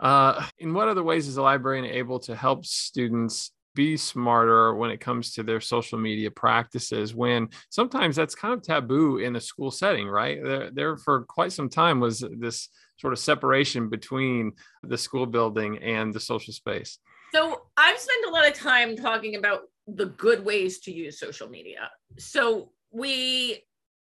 Uh, 0.00 0.44
in 0.58 0.72
what 0.74 0.88
other 0.88 1.02
ways 1.02 1.26
is 1.26 1.36
a 1.36 1.42
librarian 1.42 1.84
able 1.84 2.20
to 2.20 2.34
help 2.34 2.64
students 2.64 3.52
be 3.74 3.96
smarter 3.96 4.74
when 4.74 4.90
it 4.90 4.98
comes 4.98 5.32
to 5.32 5.42
their 5.44 5.60
social 5.60 5.98
media 5.98 6.30
practices 6.30 7.14
when 7.14 7.48
sometimes 7.70 8.16
that's 8.16 8.34
kind 8.34 8.52
of 8.52 8.60
taboo 8.60 9.18
in 9.18 9.36
a 9.36 9.40
school 9.40 9.70
setting 9.70 10.08
right? 10.08 10.42
There, 10.42 10.70
there 10.70 10.96
for 10.96 11.22
quite 11.22 11.52
some 11.52 11.68
time 11.68 12.00
was 12.00 12.24
this 12.38 12.70
sort 12.96 13.12
of 13.12 13.20
separation 13.20 13.88
between 13.88 14.52
the 14.82 14.98
school 14.98 15.26
building 15.26 15.78
and 15.78 16.12
the 16.12 16.20
social 16.20 16.52
space. 16.52 16.98
So 17.32 17.62
i've 17.76 17.98
spent 17.98 18.26
a 18.26 18.30
lot 18.30 18.48
of 18.48 18.54
time 18.54 18.96
talking 18.96 19.36
about 19.36 19.62
the 19.86 20.06
good 20.06 20.44
ways 20.44 20.80
to 20.80 20.92
use 20.92 21.18
social 21.18 21.48
media. 21.48 21.90
So 22.18 22.72
we 22.90 23.64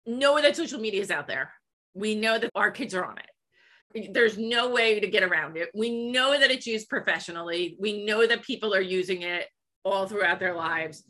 know 0.06 0.40
that 0.40 0.56
social 0.56 0.80
media 0.80 1.02
is 1.02 1.10
out 1.10 1.28
there. 1.28 1.52
We 1.94 2.14
know 2.14 2.38
that 2.38 2.52
our 2.56 2.70
kids 2.72 2.94
are 2.94 3.04
on 3.04 3.18
it 3.18 3.26
there's 4.12 4.38
no 4.38 4.70
way 4.70 5.00
to 5.00 5.08
get 5.08 5.24
around 5.24 5.58
it. 5.58 5.70
We 5.74 6.12
know 6.12 6.38
that 6.38 6.52
it's 6.52 6.68
used 6.68 6.90
professionally. 6.90 7.78
We 7.80 8.06
know 8.06 8.28
that 8.28 8.44
people 8.44 8.74
are 8.74 8.82
using 8.82 9.22
it 9.22 9.48
all 9.84 10.08
throughout 10.08 10.40
their 10.40 10.56
lives. 10.56 11.04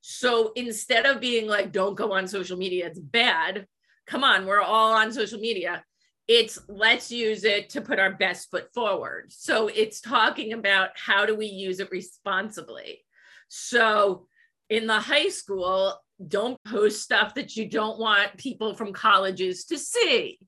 So 0.00 0.52
instead 0.54 1.06
of 1.06 1.20
being 1.20 1.48
like, 1.48 1.72
don't 1.72 1.96
go 1.96 2.12
on 2.12 2.28
social 2.28 2.56
media, 2.56 2.86
it's 2.86 2.98
bad. 2.98 3.66
Come 4.06 4.24
on, 4.24 4.46
we're 4.46 4.60
all 4.60 4.92
on 4.92 5.12
social 5.12 5.40
media. 5.40 5.82
It's 6.28 6.58
let's 6.68 7.10
use 7.10 7.44
it 7.44 7.70
to 7.70 7.80
put 7.80 7.98
our 7.98 8.12
best 8.12 8.50
foot 8.50 8.68
forward. 8.74 9.32
So 9.32 9.68
it's 9.68 10.00
talking 10.00 10.52
about 10.52 10.90
how 10.94 11.26
do 11.26 11.34
we 11.34 11.46
use 11.46 11.80
it 11.80 11.90
responsibly. 11.90 13.04
So 13.48 14.26
in 14.68 14.86
the 14.86 15.00
high 15.00 15.30
school, 15.30 15.98
don't 16.26 16.62
post 16.64 17.02
stuff 17.02 17.34
that 17.34 17.56
you 17.56 17.68
don't 17.68 17.98
want 17.98 18.36
people 18.36 18.74
from 18.74 18.92
colleges 18.92 19.64
to 19.66 19.78
see. 19.78 20.38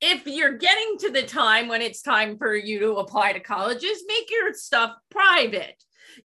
If 0.00 0.26
you're 0.26 0.58
getting 0.58 0.96
to 1.00 1.10
the 1.10 1.22
time 1.22 1.68
when 1.68 1.82
it's 1.82 2.02
time 2.02 2.38
for 2.38 2.54
you 2.54 2.80
to 2.80 2.94
apply 2.94 3.32
to 3.32 3.40
colleges, 3.40 4.04
make 4.06 4.30
your 4.30 4.52
stuff 4.54 4.92
private 5.10 5.82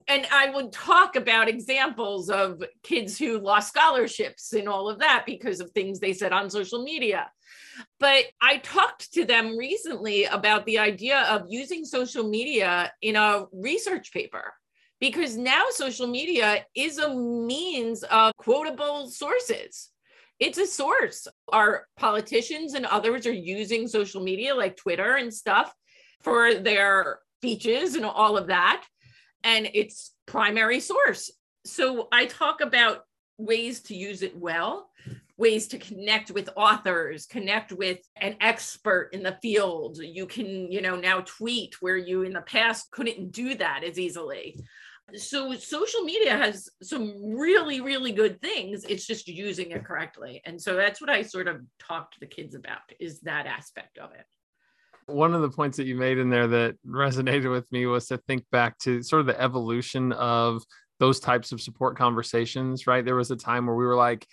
and 0.08 0.25
I 0.32 0.50
would 0.50 0.72
talk 0.72 1.15
about 1.15 1.48
examples 1.48 2.29
of 2.29 2.63
kids 2.84 3.18
who 3.18 3.39
lost 3.39 3.70
scholarships 3.70 4.53
and 4.53 4.68
all 4.68 4.89
of 4.89 5.00
that 5.00 5.24
because 5.25 5.60
of 5.60 5.72
things 5.72 6.00
they 6.00 6.13
said 6.13 6.34
on 6.34 6.50
social 6.50 6.84
media. 6.84 7.29
But 8.00 8.25
I 8.41 8.58
talked 8.58 9.13
to 9.13 9.25
them 9.25 9.58
recently 9.58 10.25
about 10.25 10.65
the 10.65 10.79
idea 10.79 11.22
of 11.29 11.46
using 11.48 11.86
social 11.86 12.27
media 12.27 12.91
in 13.01 13.15
a 13.15 13.46
research 13.53 14.12
paper 14.12 14.53
because 15.00 15.38
now 15.38 15.65
social 15.70 16.08
media 16.08 16.65
is 16.75 16.98
a 16.98 17.13
means 17.15 18.03
of 18.03 18.34
quotable 18.38 19.10
sources. 19.10 19.91
It's 20.39 20.58
a 20.58 20.65
source. 20.65 21.27
Our 21.51 21.88
politicians 21.98 22.74
and 22.74 22.86
others 22.86 23.27
are 23.27 23.34
using 23.34 23.88
social 23.88 24.24
media 24.24 24.55
like 24.55 24.77
Twitter 24.77 25.15
and 25.15 25.34
stuff 25.34 25.74
for 26.22 26.55
their 26.55 27.19
speeches 27.39 27.96
and 27.96 28.05
all 28.05 28.38
of 28.38 28.48
that 28.48 28.84
and 29.43 29.69
its 29.74 30.13
primary 30.25 30.79
source. 30.79 31.31
So 31.65 32.08
I 32.12 32.25
talk 32.25 32.62
about 32.62 33.03
ways 33.38 33.81
to 33.84 33.96
use 33.96 34.22
it 34.22 34.38
well, 34.38 34.89
ways 35.38 35.67
to 35.69 35.77
connect 35.77 36.31
with 36.31 36.50
authors, 36.55 37.25
connect 37.25 37.72
with 37.72 38.00
an 38.17 38.36
expert 38.41 39.10
in 39.13 39.24
the 39.24 39.38
field. 39.41 39.98
You 39.98 40.25
can, 40.25 40.72
you 40.72 40.81
know, 40.81 40.96
now 40.96 41.22
tweet 41.22 41.81
where 41.81 41.98
you 41.98 42.24
in 42.24 42.34
the 42.34 42.41
past 42.41 42.91
couldn't 42.91 43.31
do 43.31 43.55
that 43.55 43.84
as 43.84 43.98
easily. 43.98 44.60
So 45.15 45.53
social 45.55 46.01
media 46.01 46.37
has 46.37 46.69
some 46.81 47.35
really, 47.37 47.81
really 47.81 48.11
good 48.11 48.41
things. 48.41 48.85
It's 48.85 49.05
just 49.05 49.27
using 49.27 49.71
it 49.71 49.85
correctly. 49.85 50.41
And 50.45 50.61
so 50.61 50.75
that's 50.75 51.01
what 51.01 51.09
I 51.09 51.21
sort 51.21 51.47
of 51.47 51.61
talk 51.79 52.11
to 52.11 52.19
the 52.19 52.27
kids 52.27 52.55
about 52.55 52.81
is 52.99 53.19
that 53.21 53.45
aspect 53.45 53.97
of 53.97 54.11
it 54.11 54.25
one 55.09 55.33
of 55.33 55.41
the 55.41 55.49
points 55.49 55.77
that 55.77 55.87
you 55.87 55.95
made 55.95 56.17
in 56.17 56.29
there 56.29 56.47
that 56.47 56.75
resonated 56.85 57.51
with 57.51 57.69
me 57.71 57.85
was 57.85 58.07
to 58.07 58.17
think 58.17 58.45
back 58.51 58.77
to 58.79 59.01
sort 59.01 59.21
of 59.21 59.25
the 59.25 59.41
evolution 59.41 60.11
of 60.13 60.63
those 60.99 61.19
types 61.19 61.51
of 61.51 61.61
support 61.61 61.97
conversations, 61.97 62.85
right? 62.85 63.03
There 63.03 63.15
was 63.15 63.31
a 63.31 63.35
time 63.35 63.65
where 63.65 63.75
we 63.75 63.85
were 63.85 63.95
like, 63.95 64.27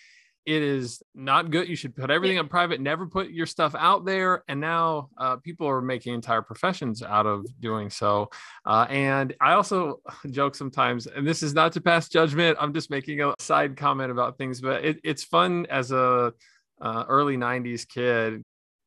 it 0.46 0.62
is 0.62 1.02
not 1.12 1.50
good. 1.50 1.68
You 1.68 1.74
should 1.74 1.96
put 1.96 2.08
everything 2.08 2.38
on 2.38 2.46
private, 2.46 2.80
never 2.80 3.04
put 3.06 3.30
your 3.30 3.46
stuff 3.46 3.74
out 3.76 4.04
there. 4.04 4.44
And 4.46 4.60
now 4.60 5.10
uh, 5.18 5.36
people 5.36 5.68
are 5.68 5.82
making 5.82 6.14
entire 6.14 6.40
professions 6.40 7.02
out 7.02 7.26
of 7.26 7.44
doing 7.60 7.90
so. 7.90 8.30
Uh, 8.64 8.86
and 8.88 9.34
I 9.40 9.52
also 9.52 10.00
joke 10.30 10.54
sometimes, 10.54 11.08
and 11.08 11.26
this 11.26 11.42
is 11.42 11.52
not 11.52 11.72
to 11.72 11.80
pass 11.80 12.08
judgment. 12.08 12.56
I'm 12.60 12.72
just 12.72 12.90
making 12.90 13.20
a 13.22 13.34
side 13.40 13.76
comment 13.76 14.12
about 14.12 14.38
things, 14.38 14.60
but 14.60 14.84
it, 14.84 15.00
it's 15.02 15.24
fun 15.24 15.66
as 15.68 15.90
a 15.90 16.32
uh, 16.80 17.04
early 17.08 17.36
90s 17.36 17.86
kid. 17.88 18.42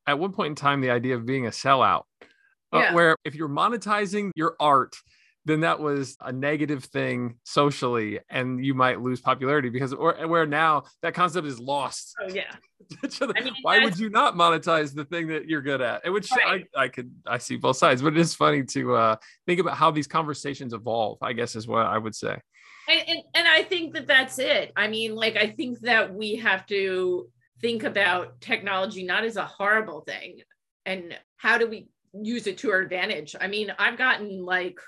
At 0.08 0.18
one 0.18 0.32
point 0.32 0.52
in 0.52 0.56
time, 0.56 0.80
the 0.80 0.92
idea 0.92 1.16
of 1.16 1.26
being 1.26 1.46
a 1.46 1.52
sellout, 1.52 2.04
yeah. 2.74 2.94
where 2.94 3.16
if 3.26 3.36
you're 3.36 3.50
monetizing 3.50 4.32
your 4.36 4.56
art, 4.60 4.96
then 5.50 5.62
that 5.62 5.80
was 5.80 6.16
a 6.22 6.32
negative 6.32 6.84
thing 6.84 7.36
socially 7.44 8.20
and 8.30 8.64
you 8.64 8.76
might 8.76 9.02
lose 9.02 9.20
popularity 9.20 9.70
because 9.70 9.94
or 9.94 10.14
where 10.28 10.46
now 10.46 10.84
that 11.02 11.16
concept 11.16 11.48
is 11.48 11.60
lost. 11.60 12.16
Oh 12.22 12.32
yeah. 12.32 12.54
I 13.04 13.42
mean, 13.42 13.54
why 13.64 13.84
would 13.84 13.98
you 13.98 14.10
not 14.10 14.36
monetize 14.36 14.94
the 14.94 15.06
thing 15.06 15.28
that 15.28 15.50
you're 15.50 15.62
good 15.62 15.82
at? 15.82 16.10
Which 16.12 16.30
right. 16.32 16.66
I, 16.76 16.84
I 16.84 16.88
could 16.88 17.12
i 17.26 17.38
see 17.40 17.56
both 17.56 17.78
sides 17.78 18.02
but 18.02 18.14
it 18.14 18.20
is 18.20 18.36
funny 18.36 18.64
to 18.64 18.96
uh 18.96 19.16
think 19.48 19.60
about 19.60 19.76
how 19.76 19.92
these 19.92 20.08
conversations 20.08 20.74
evolve 20.74 21.18
i 21.22 21.34
guess 21.34 21.56
is 21.56 21.68
what 21.68 21.86
i 21.86 21.98
would 21.98 22.16
say. 22.16 22.40
And, 22.88 23.02
and, 23.08 23.20
and 23.34 23.48
i 23.48 23.64
think 23.64 23.94
that 23.96 24.08
that's 24.08 24.38
it. 24.40 24.72
I 24.76 24.88
mean 24.88 25.16
like 25.16 25.36
i 25.36 25.48
think 25.48 25.80
that 25.80 26.14
we 26.14 26.36
have 26.36 26.66
to 26.68 27.28
think 27.60 27.84
about 27.84 28.40
technology 28.40 29.04
not 29.04 29.24
as 29.24 29.36
a 29.36 29.46
horrible 29.46 30.02
thing 30.02 30.42
and 30.86 31.18
how 31.38 31.58
do 31.58 31.68
we 31.68 31.88
use 32.14 32.48
it 32.48 32.58
to 32.60 32.72
our 32.72 32.80
advantage? 32.80 33.36
I 33.40 33.48
mean 33.48 33.74
i've 33.80 33.98
gotten 33.98 34.46
like 34.46 34.80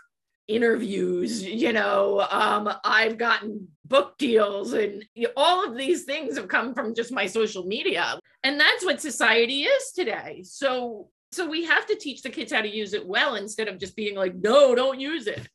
interviews 0.48 1.44
you 1.44 1.72
know 1.72 2.26
um, 2.30 2.70
i've 2.84 3.18
gotten 3.18 3.68
book 3.92 4.18
deals 4.18 4.72
and 4.72 5.04
all 5.36 5.68
of 5.68 5.78
these 5.78 6.06
things 6.06 6.38
have 6.38 6.48
come 6.48 6.74
from 6.74 6.96
just 6.96 7.12
my 7.12 7.28
social 7.28 7.66
media. 7.66 8.18
And 8.42 8.58
that's 8.58 8.86
what 8.86 9.02
society 9.02 9.64
is 9.64 9.92
today. 9.92 10.44
So 10.46 11.10
so 11.34 11.48
we 11.48 11.64
have 11.66 11.86
to 11.86 11.96
teach 11.96 12.24
the 12.24 12.30
kids 12.30 12.52
how 12.52 12.62
to 12.62 12.68
use 12.68 12.94
it 12.94 13.06
well 13.06 13.36
instead 13.36 13.70
of 13.70 13.80
just 13.80 13.96
being 13.96 14.16
like 14.16 14.34
no 14.36 14.74
don't 14.74 15.00
use 15.00 15.28
it. 15.28 15.48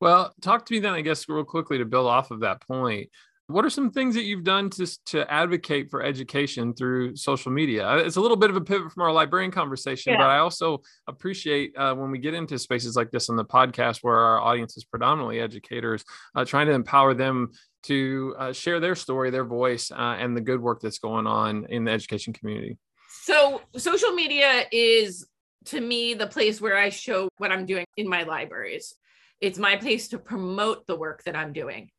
Well 0.00 0.32
talk 0.42 0.66
to 0.66 0.74
me 0.74 0.80
then 0.80 0.92
i 0.92 1.00
guess 1.00 1.28
real 1.28 1.44
quickly 1.44 1.78
to 1.78 1.84
build 1.84 2.06
off 2.06 2.30
of 2.30 2.40
that 2.40 2.60
point 2.60 3.08
what 3.48 3.64
are 3.64 3.70
some 3.70 3.90
things 3.90 4.14
that 4.14 4.24
you've 4.24 4.44
done 4.44 4.68
to, 4.68 4.86
to 5.06 5.32
advocate 5.32 5.90
for 5.90 6.02
education 6.02 6.74
through 6.74 7.16
social 7.16 7.50
media? 7.50 7.88
Uh, 7.88 7.96
it's 7.96 8.16
a 8.16 8.20
little 8.20 8.36
bit 8.36 8.50
of 8.50 8.56
a 8.56 8.60
pivot 8.60 8.92
from 8.92 9.02
our 9.02 9.12
librarian 9.12 9.50
conversation, 9.50 10.12
yeah. 10.12 10.18
but 10.18 10.26
I 10.26 10.38
also 10.38 10.82
appreciate 11.06 11.74
uh, 11.74 11.94
when 11.94 12.10
we 12.10 12.18
get 12.18 12.34
into 12.34 12.58
spaces 12.58 12.94
like 12.94 13.10
this 13.10 13.30
on 13.30 13.36
the 13.36 13.44
podcast 13.46 14.00
where 14.02 14.18
our 14.18 14.38
audience 14.38 14.76
is 14.76 14.84
predominantly 14.84 15.40
educators, 15.40 16.04
uh, 16.34 16.44
trying 16.44 16.66
to 16.66 16.74
empower 16.74 17.14
them 17.14 17.52
to 17.84 18.34
uh, 18.38 18.52
share 18.52 18.80
their 18.80 18.94
story, 18.94 19.30
their 19.30 19.46
voice, 19.46 19.90
uh, 19.90 20.16
and 20.18 20.36
the 20.36 20.42
good 20.42 20.60
work 20.60 20.82
that's 20.82 20.98
going 20.98 21.26
on 21.26 21.64
in 21.70 21.84
the 21.84 21.90
education 21.90 22.34
community. 22.34 22.76
So, 23.22 23.62
social 23.76 24.12
media 24.12 24.64
is 24.70 25.26
to 25.66 25.80
me 25.80 26.12
the 26.12 26.26
place 26.26 26.60
where 26.60 26.76
I 26.76 26.90
show 26.90 27.30
what 27.38 27.50
I'm 27.50 27.64
doing 27.64 27.86
in 27.96 28.08
my 28.08 28.24
libraries. 28.24 28.94
It's 29.40 29.58
my 29.58 29.76
place 29.76 30.08
to 30.08 30.18
promote 30.18 30.86
the 30.86 30.96
work 30.96 31.24
that 31.24 31.34
I'm 31.34 31.54
doing 31.54 31.90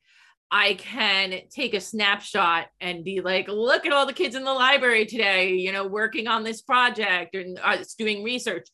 I 0.51 0.73
can 0.73 1.41
take 1.51 1.73
a 1.75 1.81
snapshot 1.81 2.67
and 2.81 3.03
be 3.03 3.21
like, 3.21 3.47
look 3.47 3.85
at 3.85 3.93
all 3.93 4.07
the 4.07 4.13
kids 4.13 4.35
in 4.35 4.43
the 4.43 4.53
library 4.53 5.05
today, 5.05 5.53
you 5.53 5.71
know, 5.71 5.85
working 5.85 6.27
on 6.27 6.43
this 6.43 6.61
project 6.61 7.35
and 7.35 7.59
uh, 7.63 7.77
doing 7.97 8.23
research. 8.23 8.67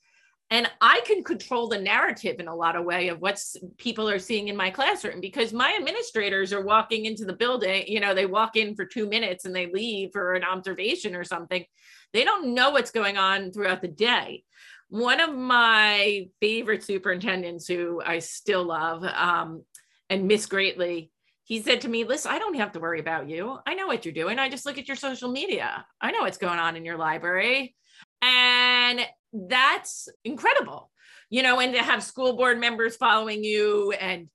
And 0.51 0.69
I 0.79 1.01
can 1.05 1.23
control 1.23 1.67
the 1.67 1.81
narrative 1.81 2.39
in 2.39 2.47
a 2.47 2.55
lot 2.55 2.75
of 2.75 2.85
way 2.85 3.09
of 3.09 3.19
what 3.19 3.43
people 3.77 4.07
are 4.07 4.19
seeing 4.19 4.47
in 4.47 4.55
my 4.55 4.69
classroom 4.69 5.19
because 5.19 5.51
my 5.51 5.75
administrators 5.77 6.53
are 6.53 6.63
walking 6.63 7.05
into 7.05 7.25
the 7.25 7.33
building, 7.33 7.85
you 7.87 7.99
know, 7.99 8.13
they 8.13 8.27
walk 8.27 8.55
in 8.55 8.75
for 8.75 8.85
two 8.85 9.09
minutes 9.09 9.45
and 9.45 9.55
they 9.55 9.71
leave 9.71 10.11
for 10.13 10.35
an 10.35 10.43
observation 10.43 11.15
or 11.15 11.23
something. 11.23 11.65
They 12.13 12.23
don't 12.23 12.53
know 12.53 12.69
what's 12.69 12.91
going 12.91 13.17
on 13.17 13.51
throughout 13.51 13.81
the 13.81 13.87
day. 13.87 14.43
One 14.89 15.19
of 15.19 15.35
my 15.35 16.29
favorite 16.39 16.83
superintendents 16.83 17.67
who 17.67 18.01
I 18.05 18.19
still 18.19 18.63
love 18.63 19.03
um, 19.03 19.63
and 20.11 20.27
miss 20.27 20.45
greatly 20.45 21.11
he 21.45 21.61
said 21.61 21.81
to 21.81 21.87
me, 21.87 22.03
Listen, 22.03 22.31
I 22.31 22.39
don't 22.39 22.55
have 22.55 22.73
to 22.73 22.79
worry 22.79 22.99
about 22.99 23.29
you. 23.29 23.57
I 23.65 23.75
know 23.75 23.87
what 23.87 24.03
you're 24.03 24.13
doing. 24.13 24.39
I 24.39 24.49
just 24.49 24.65
look 24.65 24.77
at 24.77 24.87
your 24.87 24.97
social 24.97 25.31
media. 25.31 25.85
I 26.01 26.11
know 26.11 26.21
what's 26.21 26.39
going 26.39 26.59
on 26.59 26.75
in 26.75 26.83
your 26.83 26.97
library. 26.97 27.75
And 28.21 29.01
that's 29.31 30.09
incredible, 30.23 30.91
you 31.29 31.43
know, 31.43 31.59
and 31.59 31.73
to 31.73 31.83
have 31.83 32.03
school 32.03 32.35
board 32.35 32.59
members 32.59 32.95
following 32.95 33.43
you 33.43 33.91
and 33.91 34.27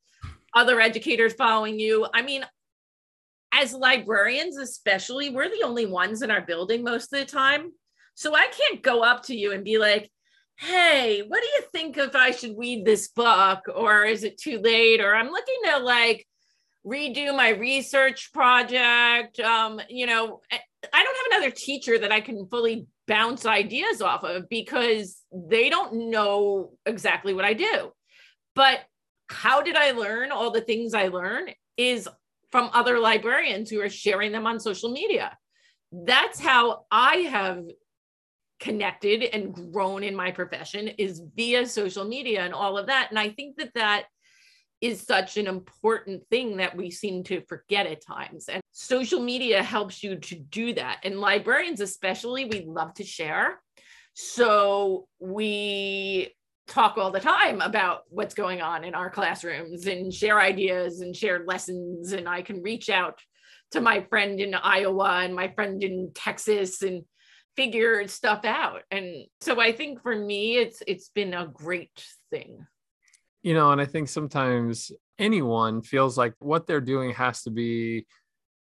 other 0.54 0.80
educators 0.80 1.32
following 1.32 1.80
you. 1.80 2.06
I 2.14 2.22
mean, 2.22 2.46
as 3.52 3.74
librarians, 3.74 4.56
especially, 4.56 5.30
we're 5.30 5.48
the 5.48 5.64
only 5.64 5.86
ones 5.86 6.22
in 6.22 6.30
our 6.30 6.40
building 6.40 6.84
most 6.84 7.12
of 7.12 7.18
the 7.18 7.26
time. 7.26 7.72
So 8.14 8.36
I 8.36 8.46
can't 8.46 8.82
go 8.82 9.02
up 9.02 9.24
to 9.24 9.34
you 9.34 9.52
and 9.52 9.64
be 9.64 9.78
like, 9.78 10.10
hey, 10.56 11.24
what 11.26 11.42
do 11.42 11.48
you 11.48 11.62
think 11.72 11.96
if 11.96 12.14
I 12.14 12.30
should 12.30 12.56
read 12.56 12.84
this 12.84 13.08
book? 13.08 13.60
Or 13.74 14.04
is 14.04 14.22
it 14.22 14.38
too 14.38 14.60
late? 14.60 15.00
Or 15.00 15.14
I'm 15.14 15.30
looking 15.30 15.58
to 15.64 15.78
like, 15.78 16.26
redo 16.86 17.36
my 17.36 17.50
research 17.50 18.32
project. 18.32 19.38
Um, 19.40 19.80
you 19.88 20.06
know, 20.06 20.40
I 20.50 21.04
don't 21.04 21.16
have 21.16 21.40
another 21.40 21.50
teacher 21.50 21.98
that 21.98 22.12
I 22.12 22.20
can 22.20 22.46
fully 22.50 22.86
bounce 23.06 23.44
ideas 23.46 24.00
off 24.00 24.24
of 24.24 24.48
because 24.48 25.20
they 25.32 25.68
don't 25.68 26.10
know 26.10 26.72
exactly 26.86 27.34
what 27.34 27.44
I 27.44 27.54
do. 27.54 27.92
But 28.54 28.80
how 29.28 29.62
did 29.62 29.76
I 29.76 29.92
learn 29.92 30.32
all 30.32 30.50
the 30.50 30.60
things 30.60 30.94
I 30.94 31.08
learn 31.08 31.48
is 31.76 32.08
from 32.50 32.70
other 32.72 32.98
librarians 32.98 33.70
who 33.70 33.80
are 33.80 33.88
sharing 33.88 34.32
them 34.32 34.46
on 34.46 34.60
social 34.60 34.90
media. 34.90 35.36
That's 35.92 36.40
how 36.40 36.86
I 36.90 37.16
have 37.30 37.64
connected 38.58 39.22
and 39.22 39.72
grown 39.72 40.02
in 40.02 40.14
my 40.14 40.30
profession 40.30 40.88
is 40.88 41.22
via 41.34 41.66
social 41.66 42.04
media 42.04 42.42
and 42.42 42.52
all 42.52 42.76
of 42.76 42.88
that. 42.88 43.08
And 43.10 43.18
I 43.18 43.30
think 43.30 43.56
that 43.56 43.74
that 43.74 44.04
is 44.80 45.02
such 45.02 45.36
an 45.36 45.46
important 45.46 46.26
thing 46.30 46.56
that 46.56 46.76
we 46.76 46.90
seem 46.90 47.22
to 47.24 47.42
forget 47.42 47.86
at 47.86 48.04
times. 48.04 48.48
And 48.48 48.62
social 48.72 49.20
media 49.20 49.62
helps 49.62 50.02
you 50.02 50.16
to 50.16 50.34
do 50.36 50.72
that. 50.74 51.00
And 51.04 51.20
librarians, 51.20 51.80
especially, 51.80 52.46
we 52.46 52.64
love 52.66 52.94
to 52.94 53.04
share. 53.04 53.60
So 54.14 55.06
we 55.18 56.34
talk 56.66 56.96
all 56.96 57.10
the 57.10 57.20
time 57.20 57.60
about 57.60 58.02
what's 58.08 58.34
going 58.34 58.62
on 58.62 58.84
in 58.84 58.94
our 58.94 59.10
classrooms 59.10 59.86
and 59.86 60.12
share 60.12 60.40
ideas 60.40 61.00
and 61.00 61.14
share 61.14 61.44
lessons. 61.44 62.12
And 62.12 62.28
I 62.28 62.42
can 62.42 62.62
reach 62.62 62.88
out 62.88 63.20
to 63.72 63.80
my 63.80 64.02
friend 64.08 64.40
in 64.40 64.54
Iowa 64.54 65.20
and 65.22 65.34
my 65.34 65.48
friend 65.48 65.82
in 65.82 66.10
Texas 66.14 66.82
and 66.82 67.02
figure 67.56 68.06
stuff 68.08 68.44
out. 68.44 68.82
And 68.90 69.26
so 69.40 69.60
I 69.60 69.72
think 69.72 70.02
for 70.02 70.16
me, 70.16 70.56
it's 70.56 70.82
it's 70.86 71.10
been 71.10 71.34
a 71.34 71.46
great 71.46 72.04
thing 72.30 72.66
you 73.42 73.54
know 73.54 73.72
and 73.72 73.80
i 73.80 73.84
think 73.84 74.08
sometimes 74.08 74.92
anyone 75.18 75.82
feels 75.82 76.16
like 76.16 76.34
what 76.38 76.66
they're 76.66 76.80
doing 76.80 77.12
has 77.12 77.42
to 77.42 77.50
be 77.50 78.06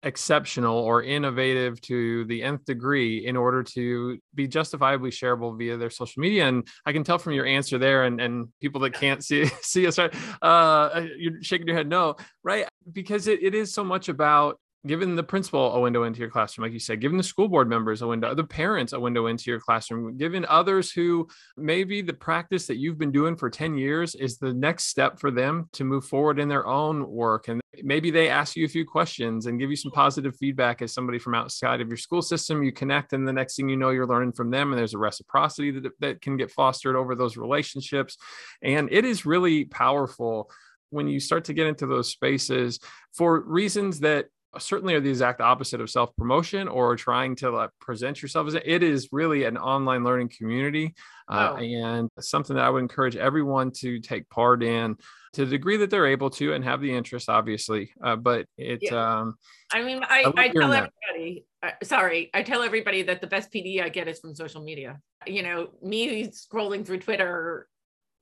exceptional 0.02 0.76
or 0.76 1.02
innovative 1.02 1.80
to 1.80 2.24
the 2.26 2.42
nth 2.42 2.64
degree 2.64 3.26
in 3.26 3.36
order 3.36 3.62
to 3.62 4.18
be 4.34 4.46
justifiably 4.46 5.10
shareable 5.10 5.58
via 5.58 5.76
their 5.76 5.90
social 5.90 6.20
media 6.20 6.46
and 6.46 6.68
i 6.84 6.92
can 6.92 7.02
tell 7.02 7.18
from 7.18 7.32
your 7.32 7.46
answer 7.46 7.76
there 7.78 8.04
and, 8.04 8.20
and 8.20 8.46
people 8.60 8.80
that 8.80 8.92
can't 8.92 9.24
see 9.24 9.46
see 9.62 9.86
us 9.86 9.98
right 9.98 10.14
uh 10.42 11.02
you're 11.16 11.42
shaking 11.42 11.66
your 11.66 11.76
head 11.76 11.88
no 11.88 12.14
right? 12.46 12.68
Because 12.90 13.26
it, 13.26 13.42
it 13.42 13.54
is 13.54 13.74
so 13.74 13.82
much 13.84 14.08
about 14.08 14.58
giving 14.86 15.16
the 15.16 15.22
principal 15.22 15.72
a 15.74 15.80
window 15.80 16.04
into 16.04 16.20
your 16.20 16.30
classroom, 16.30 16.64
like 16.64 16.72
you 16.72 16.78
said, 16.78 17.00
giving 17.00 17.18
the 17.18 17.22
school 17.22 17.48
board 17.48 17.68
members 17.68 18.02
a 18.02 18.06
window, 18.06 18.34
the 18.34 18.44
parents 18.44 18.92
a 18.92 19.00
window 19.00 19.26
into 19.26 19.50
your 19.50 19.60
classroom, 19.60 20.16
giving 20.16 20.44
others 20.46 20.90
who 20.90 21.28
maybe 21.56 22.02
the 22.02 22.12
practice 22.12 22.66
that 22.66 22.76
you've 22.76 22.98
been 22.98 23.12
doing 23.12 23.36
for 23.36 23.50
10 23.50 23.76
years 23.76 24.14
is 24.14 24.38
the 24.38 24.52
next 24.52 24.84
step 24.84 25.18
for 25.18 25.30
them 25.30 25.68
to 25.72 25.84
move 25.84 26.04
forward 26.04 26.38
in 26.38 26.48
their 26.48 26.66
own 26.66 27.08
work. 27.08 27.48
And 27.48 27.60
maybe 27.82 28.10
they 28.10 28.28
ask 28.28 28.56
you 28.56 28.64
a 28.64 28.68
few 28.68 28.84
questions 28.84 29.46
and 29.46 29.58
give 29.58 29.70
you 29.70 29.76
some 29.76 29.92
positive 29.92 30.36
feedback 30.36 30.82
as 30.82 30.92
somebody 30.92 31.18
from 31.18 31.34
outside 31.34 31.80
of 31.80 31.88
your 31.88 31.96
school 31.96 32.22
system. 32.22 32.62
You 32.62 32.72
connect, 32.72 33.12
and 33.12 33.26
the 33.26 33.32
next 33.32 33.56
thing 33.56 33.68
you 33.68 33.76
know, 33.76 33.90
you're 33.90 34.06
learning 34.06 34.32
from 34.32 34.50
them, 34.50 34.72
and 34.72 34.78
there's 34.78 34.94
a 34.94 34.98
reciprocity 34.98 35.70
that, 35.72 35.92
that 36.00 36.20
can 36.20 36.36
get 36.36 36.50
fostered 36.50 36.96
over 36.96 37.14
those 37.14 37.36
relationships. 37.36 38.16
And 38.62 38.88
it 38.90 39.04
is 39.04 39.26
really 39.26 39.64
powerful 39.64 40.50
when 40.90 41.08
you 41.08 41.20
start 41.20 41.44
to 41.44 41.52
get 41.52 41.66
into 41.66 41.86
those 41.86 42.08
spaces 42.08 42.78
for 43.12 43.40
reasons 43.40 44.00
that 44.00 44.26
certainly 44.58 44.94
are 44.94 45.00
the 45.00 45.10
exact 45.10 45.40
opposite 45.40 45.80
of 45.80 45.90
self 45.90 46.14
promotion 46.16 46.68
or 46.68 46.96
trying 46.96 47.36
to 47.36 47.50
like, 47.50 47.70
present 47.80 48.22
yourself 48.22 48.46
as 48.48 48.54
a, 48.54 48.70
it 48.70 48.82
is 48.82 49.08
really 49.12 49.44
an 49.44 49.56
online 49.56 50.04
learning 50.04 50.30
community 50.36 50.94
uh, 51.28 51.54
oh. 51.54 51.56
and 51.56 52.10
something 52.20 52.56
that 52.56 52.64
I 52.64 52.70
would 52.70 52.82
encourage 52.82 53.16
everyone 53.16 53.70
to 53.78 54.00
take 54.00 54.28
part 54.30 54.62
in 54.62 54.96
to 55.34 55.44
the 55.44 55.50
degree 55.50 55.76
that 55.76 55.90
they're 55.90 56.06
able 56.06 56.30
to 56.30 56.54
and 56.54 56.64
have 56.64 56.80
the 56.80 56.94
interest, 56.94 57.28
obviously. 57.28 57.92
Uh, 58.02 58.16
but 58.16 58.46
it, 58.56 58.80
yeah. 58.82 59.20
um, 59.20 59.34
I 59.72 59.82
mean, 59.82 60.02
I, 60.02 60.32
I, 60.36 60.42
I 60.44 60.48
tell 60.48 60.72
everybody, 60.72 61.44
uh, 61.62 61.70
sorry, 61.82 62.30
I 62.32 62.42
tell 62.42 62.62
everybody 62.62 63.02
that 63.02 63.20
the 63.20 63.26
best 63.26 63.52
PD 63.52 63.82
I 63.82 63.90
get 63.90 64.08
is 64.08 64.18
from 64.20 64.34
social 64.34 64.62
media. 64.62 64.98
You 65.26 65.42
know, 65.42 65.68
me 65.82 66.28
scrolling 66.28 66.86
through 66.86 67.00
Twitter 67.00 67.68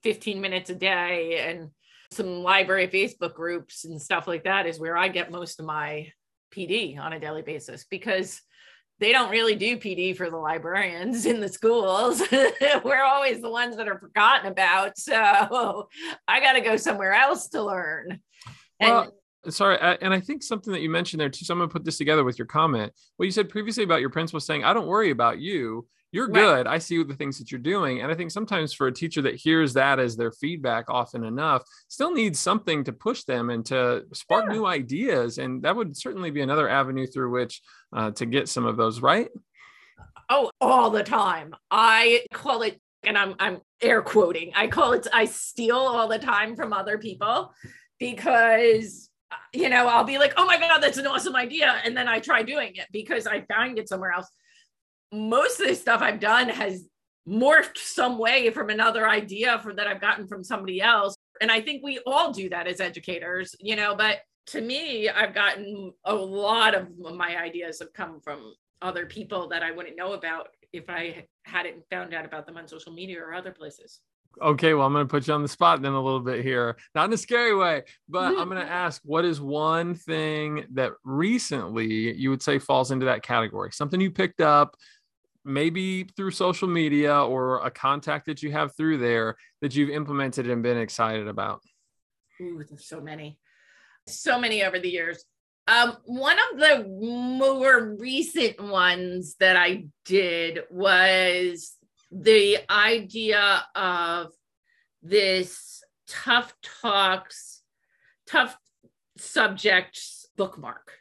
15 0.03 0.41
minutes 0.41 0.71
a 0.71 0.75
day 0.75 1.47
and 1.49 1.71
some 2.11 2.43
library 2.43 2.89
Facebook 2.89 3.35
groups 3.35 3.85
and 3.85 4.01
stuff 4.01 4.27
like 4.27 4.45
that 4.45 4.67
is 4.67 4.81
where 4.81 4.97
I 4.97 5.09
get 5.09 5.31
most 5.31 5.61
of 5.61 5.67
my 5.67 6.09
PD 6.55 6.99
on 6.99 7.13
a 7.13 7.21
daily 7.21 7.43
basis 7.43 7.85
because 7.89 8.41
they 9.01 9.13
don't 9.13 9.31
really 9.31 9.57
do 9.57 9.77
PD 9.77 10.17
for 10.17 10.31
the 10.31 10.37
librarians 10.37 11.27
in 11.27 11.41
the 11.41 11.49
schools. 11.49 12.23
We're 12.85 13.03
always 13.03 13.41
the 13.41 13.51
ones 13.51 13.77
that 13.77 13.89
are 13.89 13.99
forgotten 13.99 14.51
about. 14.51 14.99
So 14.99 15.89
I 16.29 16.41
got 16.41 16.53
to 16.53 16.61
go 16.61 16.77
somewhere 16.77 17.13
else 17.13 17.49
to 17.49 17.63
learn. 17.63 18.21
And 18.81 18.91
well, 18.91 19.15
sorry 19.49 19.79
and 20.01 20.13
i 20.13 20.21
think 20.21 20.43
something 20.43 20.73
that 20.73 20.81
you 20.81 20.91
mentioned 20.91 21.21
there 21.21 21.29
too 21.29 21.45
someone 21.45 21.69
put 21.69 21.85
this 21.85 21.99
together 21.99 22.25
with 22.25 22.39
your 22.39 22.47
comment. 22.47 22.93
What 23.17 23.27
you 23.27 23.33
said 23.33 23.49
previously 23.49 23.85
about 23.85 24.01
your 24.01 24.11
principal 24.11 24.41
saying 24.41 24.65
i 24.65 24.73
don't 24.73 24.87
worry 24.87 25.11
about 25.11 25.39
you. 25.39 25.87
You're 26.13 26.29
good. 26.29 26.69
I 26.69 26.79
see 26.79 27.03
the 27.03 27.17
things 27.17 27.39
that 27.39 27.51
you're 27.51 27.59
doing. 27.59 28.01
And 28.01 28.13
i 28.13 28.15
think 28.15 28.31
sometimes 28.31 28.73
for 28.73 28.87
a 28.87 28.93
teacher 28.93 29.23
that 29.23 29.35
hears 29.35 29.75
that 29.75 29.99
as 29.99 30.17
their 30.17 30.31
feedback 30.31 30.85
often 30.89 31.25
enough 31.25 31.65
still 31.89 32.13
needs 32.13 32.39
something 32.39 32.85
to 32.85 32.93
push 32.93 33.25
them 33.25 33.51
and 33.51 33.67
to 33.67 34.05
spark 34.13 34.45
yeah. 34.47 34.53
new 34.53 34.67
ideas. 34.67 35.39
And 35.39 35.63
that 35.63 35.75
would 35.75 35.97
certainly 35.97 36.31
be 36.31 36.41
another 36.41 36.69
avenue 36.69 37.07
through 37.07 37.31
which 37.31 37.63
uh, 37.93 38.13
to 38.13 38.27
get 38.27 38.49
some 38.49 38.65
of 38.65 38.77
those 38.77 39.01
right? 39.01 39.29
Oh 40.31 40.51
all 40.61 40.91
the 40.91 41.03
time. 41.03 41.55
I 41.71 42.27
call 42.33 42.63
it 42.63 42.81
and 43.07 43.19
i'm 43.19 43.35
i'm 43.39 43.61
air 43.83 44.03
quoting 44.03 44.53
i 44.55 44.67
call 44.67 44.93
it 44.93 45.07
i 45.13 45.25
steal 45.25 45.77
all 45.77 46.09
the 46.09 46.19
time 46.19 46.57
from 46.57 46.73
other 46.73 46.99
people 46.99 47.53
because 47.99 49.11
you 49.53 49.69
know, 49.69 49.87
I'll 49.89 50.05
be 50.05 50.19
like, 50.19 50.35
oh 50.37 50.47
my 50.47 50.59
God, 50.59 50.81
that's 50.81 50.99
an 50.99 51.07
awesome 51.07 51.37
idea. 51.37 51.81
And 51.85 51.97
then 51.97 52.09
I 52.09 52.21
try 52.21 52.43
doing 52.43 52.73
it 52.77 52.87
because 52.93 53.27
I 53.27 53.43
found 53.43 53.79
it 53.79 53.89
somewhere 53.89 54.13
else. 54.13 54.29
Most 55.13 55.61
of 55.61 55.69
the 55.69 55.75
stuff 55.75 56.03
I've 56.03 56.21
done 56.21 56.49
has 56.49 56.87
morphed 57.29 57.79
some 57.79 58.19
way 58.19 58.51
from 58.51 58.71
another 58.71 59.09
idea 59.09 59.59
for 59.61 59.73
that 59.75 59.87
I've 59.87 60.01
gotten 60.01 60.27
from 60.27 60.45
somebody 60.45 60.81
else. 60.81 61.17
And 61.41 61.51
I 61.51 61.61
think 61.61 61.83
we 61.83 62.01
all 62.07 62.33
do 62.33 62.49
that 62.51 62.67
as 62.67 62.81
educators, 62.81 63.55
you 63.61 63.77
know, 63.77 63.95
but 63.95 64.19
to 64.49 64.61
me, 64.61 65.09
I've 65.09 65.35
gotten 65.35 65.93
a 66.05 66.15
lot 66.15 66.75
of 66.75 66.89
my 66.99 67.37
ideas 67.37 67.79
have 67.79 67.93
come 67.95 68.21
from 68.21 68.55
other 68.83 69.07
people 69.07 69.49
that 69.49 69.63
I 69.63 69.71
wouldn't 69.71 69.97
know 69.97 70.13
about 70.13 70.49
if 70.73 70.91
I 70.91 71.27
hadn't 71.45 71.85
found 71.91 72.13
out 72.13 72.25
about 72.25 72.47
them 72.47 72.57
on 72.57 72.69
social 72.69 72.93
media 72.93 73.23
or 73.23 73.33
other 73.33 73.53
places 73.53 74.01
okay, 74.41 74.75
well, 74.75 74.87
I'm 74.87 74.93
going 74.93 75.07
to 75.07 75.11
put 75.11 75.27
you 75.27 75.35
on 75.35 75.43
the 75.43 75.49
spot 75.49 75.83
then 75.83 75.93
a 75.93 76.03
little 76.03 76.21
bit 76.21 76.45
here, 76.45 76.77
not 76.95 77.07
in 77.07 77.13
a 77.13 77.17
scary 77.17 77.55
way, 77.55 77.83
but 78.09 78.37
I'm 78.39 78.49
going 78.49 78.61
to 78.65 78.71
ask 78.71 79.01
what 79.05 79.25
is 79.25 79.41
one 79.41 79.95
thing 79.95 80.65
that 80.75 80.93
recently 81.05 82.15
you 82.17 82.31
would 82.31 82.43
say 82.43 82.59
falls 82.59 82.91
into 82.91 83.07
that 83.07 83.23
category? 83.23 83.71
Something 83.73 84.01
you 84.01 84.11
picked 84.11 84.41
up, 84.41 84.77
maybe 85.45 86.05
through 86.05 86.31
social 86.31 86.69
media 86.69 87.17
or 87.23 87.65
a 87.65 87.71
contact 87.71 88.27
that 88.27 88.43
you 88.43 88.53
have 88.53 88.75
through 88.77 88.99
there 88.99 89.37
that 89.61 89.75
you've 89.75 89.91
implemented 89.91 90.49
and 90.49 90.63
been 90.63 90.79
excited 90.79 91.29
about? 91.29 91.61
Ooh, 92.41 92.63
there's 92.69 92.87
so 92.87 93.01
many, 93.01 93.39
so 94.07 94.39
many 94.39 94.65
over 94.65 94.79
the 94.79 94.89
years. 94.89 95.25
Um, 95.67 95.97
one 96.05 96.37
of 96.53 96.59
the 96.59 96.85
more 96.89 97.97
recent 97.99 98.63
ones 98.63 99.37
that 99.41 99.57
I 99.57 99.87
did 100.05 100.61
was 100.71 101.77
the 102.15 102.59
idea 102.71 103.65
of 103.75 104.33
this 105.03 105.83
tough 106.09 106.55
talks, 106.81 107.63
tough 108.27 108.57
subjects 109.19 110.27
bookmark. 110.37 110.93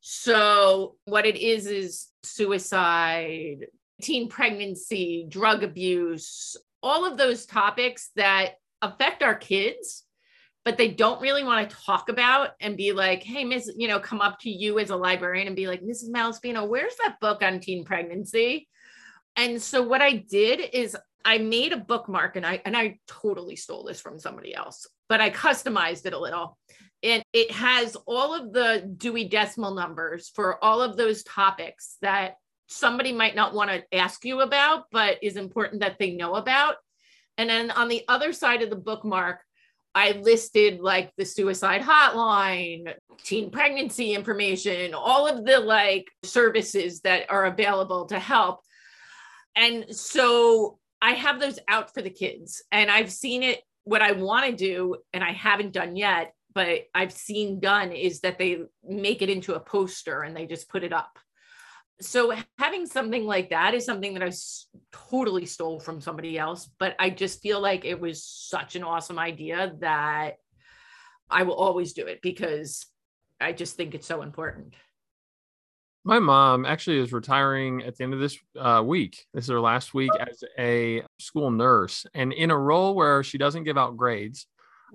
So, 0.00 0.96
what 1.04 1.26
it 1.26 1.36
is 1.36 1.66
is 1.66 2.08
suicide, 2.24 3.66
teen 4.02 4.28
pregnancy, 4.28 5.26
drug 5.28 5.62
abuse, 5.62 6.56
all 6.82 7.04
of 7.04 7.18
those 7.18 7.46
topics 7.46 8.10
that 8.16 8.54
affect 8.82 9.22
our 9.22 9.34
kids, 9.34 10.04
but 10.64 10.76
they 10.76 10.88
don't 10.88 11.20
really 11.20 11.44
want 11.44 11.70
to 11.70 11.76
talk 11.76 12.08
about 12.08 12.50
and 12.60 12.76
be 12.76 12.92
like, 12.92 13.22
hey, 13.22 13.44
Miss, 13.44 13.70
you 13.76 13.86
know, 13.86 14.00
come 14.00 14.20
up 14.20 14.40
to 14.40 14.50
you 14.50 14.78
as 14.78 14.90
a 14.90 14.96
librarian 14.96 15.46
and 15.46 15.56
be 15.56 15.68
like, 15.68 15.82
Mrs. 15.82 16.10
Malespina, 16.10 16.66
where's 16.66 16.96
that 16.96 17.20
book 17.20 17.42
on 17.42 17.60
teen 17.60 17.84
pregnancy? 17.84 18.68
And 19.38 19.62
so 19.62 19.82
what 19.82 20.02
I 20.02 20.14
did 20.14 20.60
is 20.72 20.96
I 21.24 21.38
made 21.38 21.72
a 21.72 21.76
bookmark 21.76 22.34
and 22.34 22.44
I 22.44 22.60
and 22.64 22.76
I 22.76 22.98
totally 23.06 23.54
stole 23.54 23.84
this 23.84 24.00
from 24.00 24.18
somebody 24.18 24.52
else, 24.52 24.86
but 25.08 25.20
I 25.20 25.30
customized 25.30 26.06
it 26.06 26.12
a 26.12 26.18
little. 26.18 26.58
And 27.04 27.22
it 27.32 27.52
has 27.52 27.96
all 28.06 28.34
of 28.34 28.52
the 28.52 28.92
Dewey 28.96 29.28
Decimal 29.28 29.74
numbers 29.74 30.32
for 30.34 30.62
all 30.62 30.82
of 30.82 30.96
those 30.96 31.22
topics 31.22 31.96
that 32.02 32.34
somebody 32.66 33.12
might 33.12 33.36
not 33.36 33.54
want 33.54 33.70
to 33.70 33.84
ask 33.94 34.24
you 34.24 34.40
about, 34.40 34.86
but 34.90 35.18
is 35.22 35.36
important 35.36 35.82
that 35.82 35.98
they 36.00 36.10
know 36.10 36.34
about. 36.34 36.74
And 37.36 37.48
then 37.48 37.70
on 37.70 37.86
the 37.86 38.04
other 38.08 38.32
side 38.32 38.62
of 38.62 38.70
the 38.70 38.76
bookmark, 38.76 39.38
I 39.94 40.12
listed 40.12 40.80
like 40.80 41.12
the 41.16 41.24
suicide 41.24 41.82
hotline, 41.82 42.92
teen 43.22 43.52
pregnancy 43.52 44.14
information, 44.14 44.94
all 44.94 45.28
of 45.28 45.44
the 45.44 45.60
like 45.60 46.08
services 46.24 47.00
that 47.02 47.30
are 47.30 47.46
available 47.46 48.06
to 48.06 48.18
help 48.18 48.60
and 49.58 49.94
so 49.94 50.78
I 51.02 51.12
have 51.12 51.40
those 51.40 51.58
out 51.68 51.92
for 51.92 52.00
the 52.00 52.10
kids, 52.10 52.62
and 52.72 52.90
I've 52.90 53.12
seen 53.12 53.42
it. 53.42 53.60
What 53.84 54.02
I 54.02 54.12
want 54.12 54.44
to 54.46 54.52
do, 54.54 54.96
and 55.12 55.24
I 55.24 55.32
haven't 55.32 55.72
done 55.72 55.96
yet, 55.96 56.34
but 56.54 56.88
I've 56.94 57.12
seen 57.12 57.60
done 57.60 57.92
is 57.92 58.20
that 58.20 58.38
they 58.38 58.58
make 58.84 59.22
it 59.22 59.30
into 59.30 59.54
a 59.54 59.60
poster 59.60 60.22
and 60.22 60.36
they 60.36 60.44
just 60.44 60.68
put 60.68 60.82
it 60.82 60.92
up. 60.92 61.18
So 62.00 62.34
having 62.58 62.86
something 62.86 63.24
like 63.24 63.50
that 63.50 63.74
is 63.74 63.84
something 63.84 64.14
that 64.14 64.22
I 64.22 64.30
totally 64.92 65.46
stole 65.46 65.80
from 65.80 66.00
somebody 66.00 66.38
else, 66.38 66.68
but 66.78 66.96
I 66.98 67.10
just 67.10 67.40
feel 67.42 67.60
like 67.60 67.84
it 67.84 68.00
was 68.00 68.24
such 68.24 68.76
an 68.76 68.84
awesome 68.84 69.18
idea 69.18 69.72
that 69.80 70.36
I 71.30 71.44
will 71.44 71.54
always 71.54 71.92
do 71.92 72.06
it 72.06 72.20
because 72.22 72.86
I 73.40 73.52
just 73.52 73.76
think 73.76 73.94
it's 73.94 74.06
so 74.06 74.22
important. 74.22 74.74
My 76.08 76.20
mom 76.20 76.64
actually 76.64 77.00
is 77.00 77.12
retiring 77.12 77.82
at 77.82 77.98
the 77.98 78.04
end 78.04 78.14
of 78.14 78.18
this 78.18 78.38
uh, 78.58 78.82
week. 78.82 79.26
This 79.34 79.44
is 79.44 79.50
her 79.50 79.60
last 79.60 79.92
week 79.92 80.10
oh. 80.14 80.24
as 80.26 80.42
a 80.58 81.02
school 81.18 81.50
nurse, 81.50 82.06
and 82.14 82.32
in 82.32 82.50
a 82.50 82.56
role 82.56 82.94
where 82.94 83.22
she 83.22 83.36
doesn't 83.36 83.64
give 83.64 83.76
out 83.76 83.98
grades. 83.98 84.46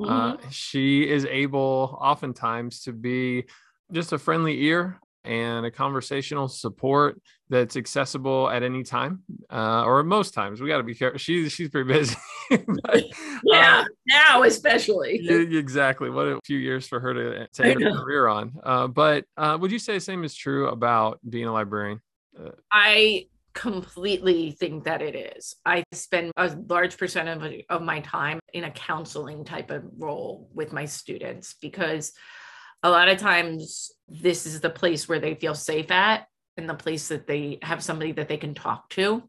Uh, 0.01 0.05
mm-hmm. 0.05 0.47
Uh, 0.47 0.49
she 0.49 1.07
is 1.07 1.25
able, 1.25 1.99
oftentimes, 2.01 2.81
to 2.85 2.93
be 2.93 3.43
just 3.91 4.11
a 4.11 4.17
friendly 4.17 4.63
ear 4.63 4.99
and 5.23 5.65
a 5.65 5.71
conversational 5.71 6.47
support 6.47 7.21
that's 7.49 7.75
accessible 7.75 8.49
at 8.49 8.63
any 8.63 8.83
time 8.83 9.21
uh, 9.51 9.83
or 9.83 10.03
most 10.03 10.33
times. 10.33 10.61
We 10.61 10.67
got 10.67 10.77
to 10.77 10.83
be 10.83 10.95
careful. 10.95 11.19
She's 11.19 11.51
she's 11.51 11.69
pretty 11.69 11.91
busy. 11.91 12.15
but, 12.49 13.03
yeah, 13.45 13.81
uh, 13.81 13.85
now 14.07 14.43
especially. 14.43 15.25
exactly. 15.27 16.09
What 16.09 16.27
a 16.27 16.39
few 16.45 16.57
years 16.57 16.87
for 16.87 16.99
her 16.99 17.13
to, 17.13 17.47
to 17.47 17.65
end 17.65 17.81
her 17.81 17.91
career 17.91 18.27
on. 18.27 18.53
Uh, 18.63 18.87
but 18.87 19.25
uh, 19.37 19.57
would 19.59 19.71
you 19.71 19.79
say 19.79 19.93
the 19.93 19.99
same 19.99 20.23
is 20.23 20.35
true 20.35 20.67
about 20.67 21.19
being 21.27 21.45
a 21.45 21.53
librarian? 21.53 22.01
Uh, 22.37 22.49
I 22.71 23.27
completely 23.53 24.51
think 24.51 24.83
that 24.85 25.01
it 25.01 25.15
is. 25.37 25.55
I 25.65 25.83
spend 25.91 26.31
a 26.37 26.55
large 26.67 26.97
percent 26.97 27.29
of, 27.29 27.51
of 27.69 27.81
my 27.81 27.99
time 28.01 28.39
in 28.53 28.63
a 28.63 28.71
counseling 28.71 29.45
type 29.45 29.69
of 29.69 29.83
role 29.97 30.49
with 30.53 30.73
my 30.73 30.85
students 30.85 31.55
because 31.61 32.13
a 32.83 32.89
lot 32.89 33.07
of 33.07 33.17
times 33.17 33.91
this 34.07 34.45
is 34.45 34.59
the 34.59 34.69
place 34.69 35.07
where 35.07 35.19
they 35.19 35.35
feel 35.35 35.55
safe 35.55 35.89
at 35.89 36.27
and 36.57 36.69
the 36.69 36.75
place 36.75 37.07
that 37.07 37.25
they 37.25 37.57
have 37.61 37.83
somebody 37.83 38.11
that 38.11 38.27
they 38.27 38.37
can 38.37 38.53
talk 38.53 38.89
to. 38.89 39.23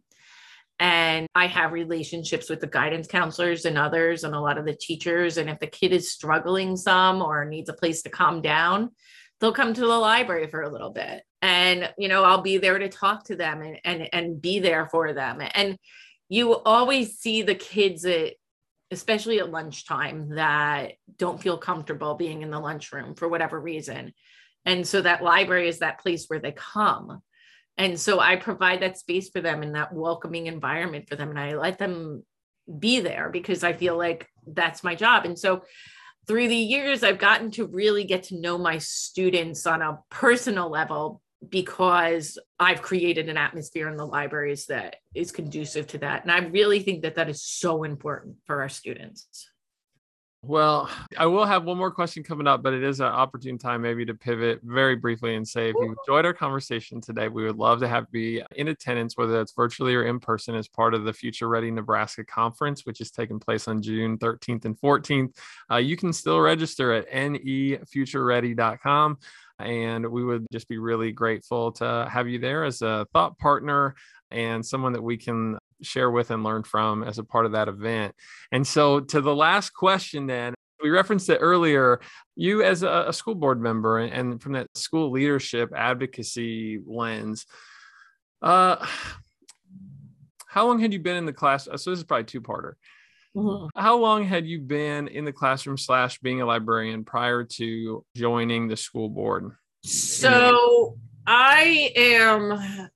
And 0.80 1.28
i 1.36 1.46
have 1.46 1.70
relationships 1.70 2.50
with 2.50 2.60
the 2.60 2.66
guidance 2.66 3.06
counselors 3.06 3.64
and 3.64 3.78
others 3.78 4.24
and 4.24 4.34
a 4.34 4.40
lot 4.40 4.58
of 4.58 4.66
the 4.66 4.74
teachers. 4.74 5.36
And 5.36 5.48
if 5.48 5.60
the 5.60 5.68
kid 5.68 5.92
is 5.92 6.12
struggling 6.12 6.76
some 6.76 7.22
or 7.22 7.44
needs 7.44 7.68
a 7.68 7.74
place 7.74 8.02
to 8.02 8.10
calm 8.10 8.42
down 8.42 8.90
they'll 9.40 9.52
come 9.52 9.74
to 9.74 9.80
the 9.80 9.86
library 9.86 10.46
for 10.46 10.62
a 10.62 10.70
little 10.70 10.90
bit. 10.90 11.22
And 11.42 11.92
you 11.96 12.08
know 12.08 12.24
i'll 12.24 12.42
be 12.42 12.58
there 12.58 12.78
to 12.78 12.88
talk 12.88 13.24
to 13.24 13.36
them 13.36 13.62
and 13.62 13.78
and, 13.84 14.08
and 14.12 14.42
be 14.42 14.58
there 14.58 14.86
for 14.86 15.12
them. 15.12 15.40
And 15.54 15.78
you 16.28 16.56
always 16.56 17.18
see 17.18 17.42
the 17.42 17.54
kids 17.54 18.02
that 18.02 18.34
especially 18.94 19.40
at 19.40 19.50
lunchtime, 19.50 20.30
that 20.30 20.92
don't 21.18 21.42
feel 21.42 21.58
comfortable 21.58 22.14
being 22.14 22.42
in 22.42 22.50
the 22.50 22.58
lunchroom 22.58 23.14
for 23.14 23.28
whatever 23.28 23.60
reason. 23.60 24.14
And 24.64 24.86
so 24.86 25.02
that 25.02 25.22
library 25.22 25.68
is 25.68 25.80
that 25.80 26.00
place 26.00 26.24
where 26.26 26.38
they 26.38 26.52
come. 26.52 27.20
And 27.76 27.98
so 28.00 28.20
I 28.20 28.36
provide 28.36 28.80
that 28.80 28.98
space 28.98 29.28
for 29.28 29.40
them 29.40 29.62
and 29.62 29.74
that 29.74 29.92
welcoming 29.92 30.46
environment 30.46 31.08
for 31.08 31.16
them. 31.16 31.30
And 31.30 31.38
I 31.38 31.56
let 31.56 31.78
them 31.78 32.24
be 32.78 33.00
there 33.00 33.28
because 33.30 33.64
I 33.64 33.72
feel 33.72 33.98
like 33.98 34.28
that's 34.46 34.84
my 34.84 34.94
job. 34.94 35.24
And 35.24 35.38
so 35.38 35.62
through 36.26 36.48
the 36.48 36.56
years, 36.56 37.02
I've 37.02 37.18
gotten 37.18 37.50
to 37.52 37.66
really 37.66 38.04
get 38.04 38.24
to 38.24 38.40
know 38.40 38.56
my 38.56 38.78
students 38.78 39.66
on 39.66 39.82
a 39.82 39.98
personal 40.08 40.70
level 40.70 41.20
because 41.50 42.38
I've 42.58 42.82
created 42.82 43.28
an 43.28 43.36
atmosphere 43.36 43.88
in 43.88 43.96
the 43.96 44.06
libraries 44.06 44.66
that 44.66 44.96
is 45.14 45.32
conducive 45.32 45.86
to 45.88 45.98
that. 45.98 46.22
And 46.22 46.32
I 46.32 46.38
really 46.38 46.80
think 46.80 47.02
that 47.02 47.16
that 47.16 47.28
is 47.28 47.42
so 47.42 47.84
important 47.84 48.36
for 48.44 48.62
our 48.62 48.68
students. 48.68 49.48
Well, 50.46 50.90
I 51.16 51.24
will 51.24 51.46
have 51.46 51.64
one 51.64 51.78
more 51.78 51.90
question 51.90 52.22
coming 52.22 52.46
up, 52.46 52.62
but 52.62 52.74
it 52.74 52.82
is 52.82 53.00
an 53.00 53.06
opportune 53.06 53.56
time 53.56 53.80
maybe 53.80 54.04
to 54.04 54.12
pivot 54.12 54.60
very 54.62 54.94
briefly 54.94 55.36
and 55.36 55.48
say 55.48 55.70
if 55.70 55.74
you 55.74 55.96
enjoyed 55.98 56.26
our 56.26 56.34
conversation 56.34 57.00
today, 57.00 57.28
we 57.28 57.46
would 57.46 57.56
love 57.56 57.80
to 57.80 57.88
have 57.88 58.10
be 58.10 58.42
in 58.54 58.68
attendance, 58.68 59.16
whether 59.16 59.32
that's 59.32 59.54
virtually 59.54 59.94
or 59.94 60.04
in 60.04 60.20
person, 60.20 60.54
as 60.54 60.68
part 60.68 60.92
of 60.92 61.04
the 61.04 61.14
Future 61.14 61.48
Ready 61.48 61.70
Nebraska 61.70 62.24
Conference, 62.24 62.84
which 62.84 63.00
is 63.00 63.10
taking 63.10 63.40
place 63.40 63.68
on 63.68 63.80
June 63.80 64.18
13th 64.18 64.66
and 64.66 64.78
14th. 64.78 65.34
Uh, 65.70 65.76
you 65.76 65.96
can 65.96 66.12
still 66.12 66.40
register 66.40 66.92
at 66.92 67.10
nefutureready.com. 67.10 69.18
And 69.58 70.06
we 70.06 70.24
would 70.24 70.46
just 70.52 70.68
be 70.68 70.78
really 70.78 71.12
grateful 71.12 71.72
to 71.72 72.08
have 72.10 72.28
you 72.28 72.38
there 72.38 72.64
as 72.64 72.82
a 72.82 73.06
thought 73.12 73.38
partner 73.38 73.94
and 74.30 74.64
someone 74.64 74.92
that 74.94 75.02
we 75.02 75.16
can 75.16 75.58
share 75.82 76.10
with 76.10 76.30
and 76.30 76.42
learn 76.42 76.64
from 76.64 77.04
as 77.04 77.18
a 77.18 77.24
part 77.24 77.46
of 77.46 77.52
that 77.52 77.68
event. 77.68 78.14
And 78.50 78.66
so, 78.66 79.00
to 79.00 79.20
the 79.20 79.34
last 79.34 79.70
question, 79.70 80.26
then, 80.26 80.54
we 80.82 80.90
referenced 80.90 81.28
it 81.30 81.38
earlier. 81.40 82.00
You, 82.36 82.62
as 82.62 82.82
a, 82.82 83.12
school 83.12 83.34
board 83.34 83.60
member, 83.60 83.98
and 83.98 84.42
from 84.42 84.52
that 84.52 84.66
school 84.74 85.10
leadership 85.10 85.72
advocacy 85.74 86.80
lens, 86.86 87.46
uh, 88.42 88.84
how 90.46 90.66
long 90.66 90.78
had 90.78 90.92
you 90.92 91.00
been 91.00 91.16
in 91.16 91.26
the 91.26 91.32
class? 91.32 91.64
So 91.64 91.72
this 91.72 91.98
is 91.98 92.04
probably 92.04 92.24
two 92.24 92.40
parter. 92.40 92.74
Mm-hmm. 93.36 93.78
How 93.78 93.98
long 93.98 94.24
had 94.24 94.46
you 94.46 94.60
been 94.60 95.08
in 95.08 95.24
the 95.24 95.32
classroom 95.32 95.76
slash 95.76 96.18
being 96.20 96.40
a 96.40 96.46
librarian 96.46 97.04
prior 97.04 97.44
to 97.44 98.04
joining 98.16 98.68
the 98.68 98.76
school 98.76 99.08
board? 99.08 99.52
So 99.82 100.96
I 101.26 101.92
am 101.96 102.90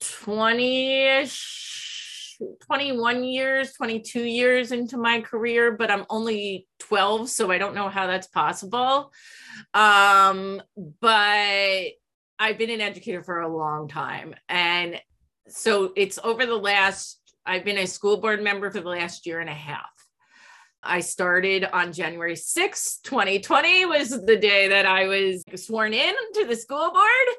20-ish, 0.00 2.36
21 2.66 3.24
years, 3.24 3.72
22 3.72 4.22
years 4.22 4.72
into 4.72 4.96
my 4.96 5.20
career, 5.20 5.72
but 5.72 5.90
I'm 5.90 6.06
only 6.10 6.66
12, 6.80 7.28
so 7.28 7.50
I 7.50 7.58
don't 7.58 7.74
know 7.74 7.88
how 7.88 8.06
that's 8.06 8.28
possible. 8.28 9.12
Um, 9.74 10.62
but 11.00 11.88
I've 12.38 12.58
been 12.58 12.70
an 12.70 12.80
educator 12.80 13.22
for 13.22 13.40
a 13.40 13.54
long 13.54 13.88
time. 13.88 14.34
And 14.48 15.00
so 15.48 15.92
it's 15.96 16.18
over 16.22 16.46
the 16.46 16.56
last, 16.56 17.20
I've 17.44 17.64
been 17.64 17.78
a 17.78 17.86
school 17.86 18.18
board 18.18 18.42
member 18.42 18.70
for 18.70 18.80
the 18.80 18.88
last 18.88 19.26
year 19.26 19.40
and 19.40 19.50
a 19.50 19.54
half. 19.54 19.90
I 20.82 21.00
started 21.00 21.64
on 21.64 21.92
January 21.92 22.36
6, 22.36 22.98
2020 23.04 23.86
was 23.86 24.10
the 24.10 24.36
day 24.36 24.68
that 24.68 24.84
I 24.84 25.06
was 25.06 25.44
sworn 25.56 25.94
in 25.94 26.14
to 26.34 26.44
the 26.46 26.56
school 26.56 26.90
board. 26.92 27.36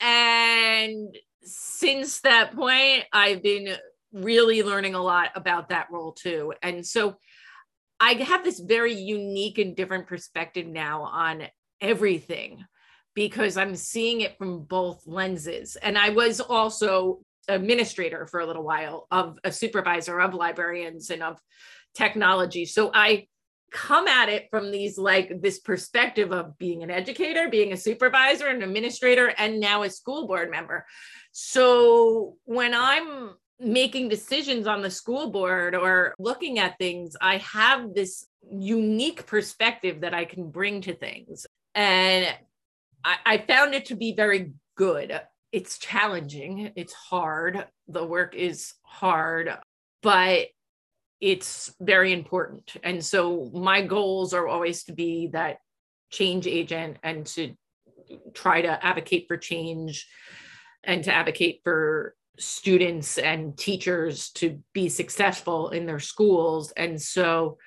And 0.00 1.16
since 1.42 2.20
that 2.20 2.54
point, 2.54 3.04
I've 3.12 3.42
been 3.42 3.74
really 4.12 4.62
learning 4.62 4.94
a 4.94 5.02
lot 5.02 5.30
about 5.36 5.68
that 5.68 5.88
role 5.90 6.12
too. 6.12 6.52
And 6.62 6.84
so 6.84 7.16
I 8.00 8.14
have 8.14 8.42
this 8.42 8.58
very 8.58 8.94
unique 8.94 9.58
and 9.58 9.76
different 9.76 10.08
perspective 10.08 10.66
now 10.66 11.02
on 11.02 11.44
everything 11.80 12.64
because 13.14 13.56
I'm 13.56 13.76
seeing 13.76 14.22
it 14.22 14.36
from 14.38 14.64
both 14.64 15.06
lenses. 15.06 15.76
And 15.76 15.96
I 15.96 16.10
was 16.10 16.40
also 16.40 17.20
administrator 17.48 18.26
for 18.26 18.40
a 18.40 18.46
little 18.46 18.64
while 18.64 19.06
of 19.10 19.38
a 19.44 19.52
supervisor 19.52 20.20
of 20.20 20.34
librarians 20.34 21.10
and 21.10 21.22
of 21.22 21.38
technology. 21.94 22.64
So 22.64 22.90
I 22.92 23.26
come 23.72 24.06
at 24.06 24.28
it 24.28 24.48
from 24.50 24.70
these 24.70 24.98
like 24.98 25.40
this 25.40 25.58
perspective 25.58 26.30
of 26.30 26.58
being 26.58 26.82
an 26.82 26.90
educator, 26.90 27.48
being 27.48 27.72
a 27.72 27.76
supervisor, 27.76 28.46
an 28.46 28.62
administrator, 28.62 29.32
and 29.38 29.60
now 29.60 29.82
a 29.82 29.90
school 29.90 30.26
board 30.26 30.50
member. 30.50 30.84
So 31.32 32.36
when 32.44 32.74
I'm 32.74 33.34
making 33.58 34.08
decisions 34.08 34.66
on 34.66 34.82
the 34.82 34.90
school 34.90 35.30
board 35.30 35.74
or 35.74 36.14
looking 36.18 36.58
at 36.58 36.78
things, 36.78 37.16
I 37.20 37.38
have 37.38 37.94
this 37.94 38.26
unique 38.50 39.24
perspective 39.26 40.02
that 40.02 40.14
I 40.14 40.24
can 40.24 40.50
bring 40.50 40.82
to 40.82 40.94
things. 40.94 41.46
And 41.74 42.26
I, 43.04 43.16
I 43.24 43.38
found 43.38 43.74
it 43.74 43.86
to 43.86 43.96
be 43.96 44.14
very 44.14 44.52
good. 44.76 45.18
It's 45.52 45.78
challenging, 45.78 46.72
it's 46.76 46.94
hard. 46.94 47.66
The 47.86 48.04
work 48.04 48.34
is 48.34 48.72
hard, 48.82 49.50
but 50.02 50.48
it's 51.20 51.72
very 51.80 52.12
important. 52.12 52.72
And 52.82 53.04
so 53.04 53.50
my 53.54 53.82
goals 53.82 54.34
are 54.34 54.48
always 54.48 54.84
to 54.84 54.92
be 54.92 55.28
that 55.28 55.58
change 56.10 56.46
agent 56.46 56.96
and 57.02 57.26
to 57.26 57.54
try 58.34 58.62
to 58.62 58.84
advocate 58.84 59.26
for 59.28 59.36
change 59.36 60.08
and 60.82 61.04
to 61.04 61.14
advocate 61.14 61.60
for 61.62 62.14
students 62.38 63.18
and 63.18 63.56
teachers 63.56 64.30
to 64.30 64.62
be 64.72 64.88
successful 64.88 65.70
in 65.70 65.86
their 65.86 66.00
schools. 66.00 66.72
And 66.76 67.00
so, 67.00 67.58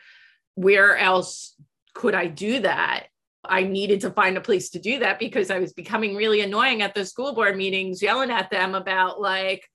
where 0.56 0.98
else 0.98 1.56
could 1.94 2.16
I 2.16 2.28
do 2.28 2.62
that? 2.62 3.08
I 3.50 3.64
needed 3.64 4.02
to 4.02 4.12
find 4.12 4.38
a 4.38 4.42
place 4.42 4.70
to 4.72 4.80
do 4.80 5.00
that 5.00 5.20
because 5.20 5.52
I 5.52 5.60
was 5.60 5.74
becoming 5.74 6.16
really 6.16 6.42
annoying 6.42 6.82
at 6.82 6.96
the 6.96 7.06
school 7.06 7.34
board 7.34 7.58
meetings, 7.58 8.02
yelling 8.02 8.32
at 8.32 8.50
them 8.52 8.76
about 8.76 9.22
like 9.22 9.68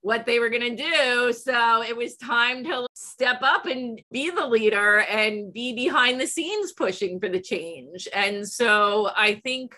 what 0.00 0.26
they 0.26 0.38
were 0.38 0.48
going 0.48 0.76
to 0.76 0.82
do. 0.82 1.32
So 1.32 1.82
it 1.82 1.96
was 1.96 2.16
time 2.16 2.64
to 2.64 2.86
step 2.94 3.40
up 3.42 3.66
and 3.66 4.00
be 4.12 4.30
the 4.30 4.46
leader 4.46 5.00
and 5.00 5.52
be 5.52 5.74
behind 5.74 6.20
the 6.20 6.26
scenes 6.26 6.72
pushing 6.72 7.18
for 7.20 7.28
the 7.28 7.40
change. 7.40 8.06
And 8.14 8.48
so 8.48 9.10
I 9.16 9.40
think 9.44 9.74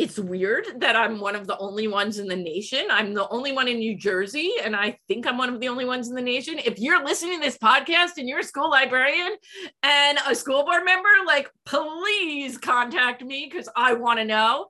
it's 0.00 0.18
weird 0.18 0.64
that 0.78 0.96
I'm 0.96 1.20
one 1.20 1.36
of 1.36 1.46
the 1.46 1.58
only 1.58 1.86
ones 1.86 2.18
in 2.18 2.26
the 2.26 2.34
nation. 2.34 2.86
I'm 2.90 3.12
the 3.12 3.28
only 3.28 3.52
one 3.52 3.68
in 3.68 3.80
New 3.80 3.98
Jersey, 3.98 4.54
and 4.64 4.74
I 4.74 4.98
think 5.08 5.26
I'm 5.26 5.36
one 5.36 5.52
of 5.52 5.60
the 5.60 5.68
only 5.68 5.84
ones 5.84 6.08
in 6.08 6.14
the 6.14 6.22
nation. 6.22 6.58
If 6.58 6.78
you're 6.78 7.04
listening 7.04 7.38
to 7.38 7.44
this 7.44 7.58
podcast 7.58 8.12
and 8.16 8.26
you're 8.26 8.38
a 8.38 8.44
school 8.44 8.70
librarian 8.70 9.36
and 9.82 10.18
a 10.26 10.34
school 10.34 10.64
board 10.64 10.86
member, 10.86 11.10
like, 11.26 11.50
please 11.66 12.56
contact 12.56 13.22
me 13.22 13.46
because 13.52 13.68
I 13.76 13.92
want 13.92 14.18
to 14.20 14.24
know. 14.24 14.68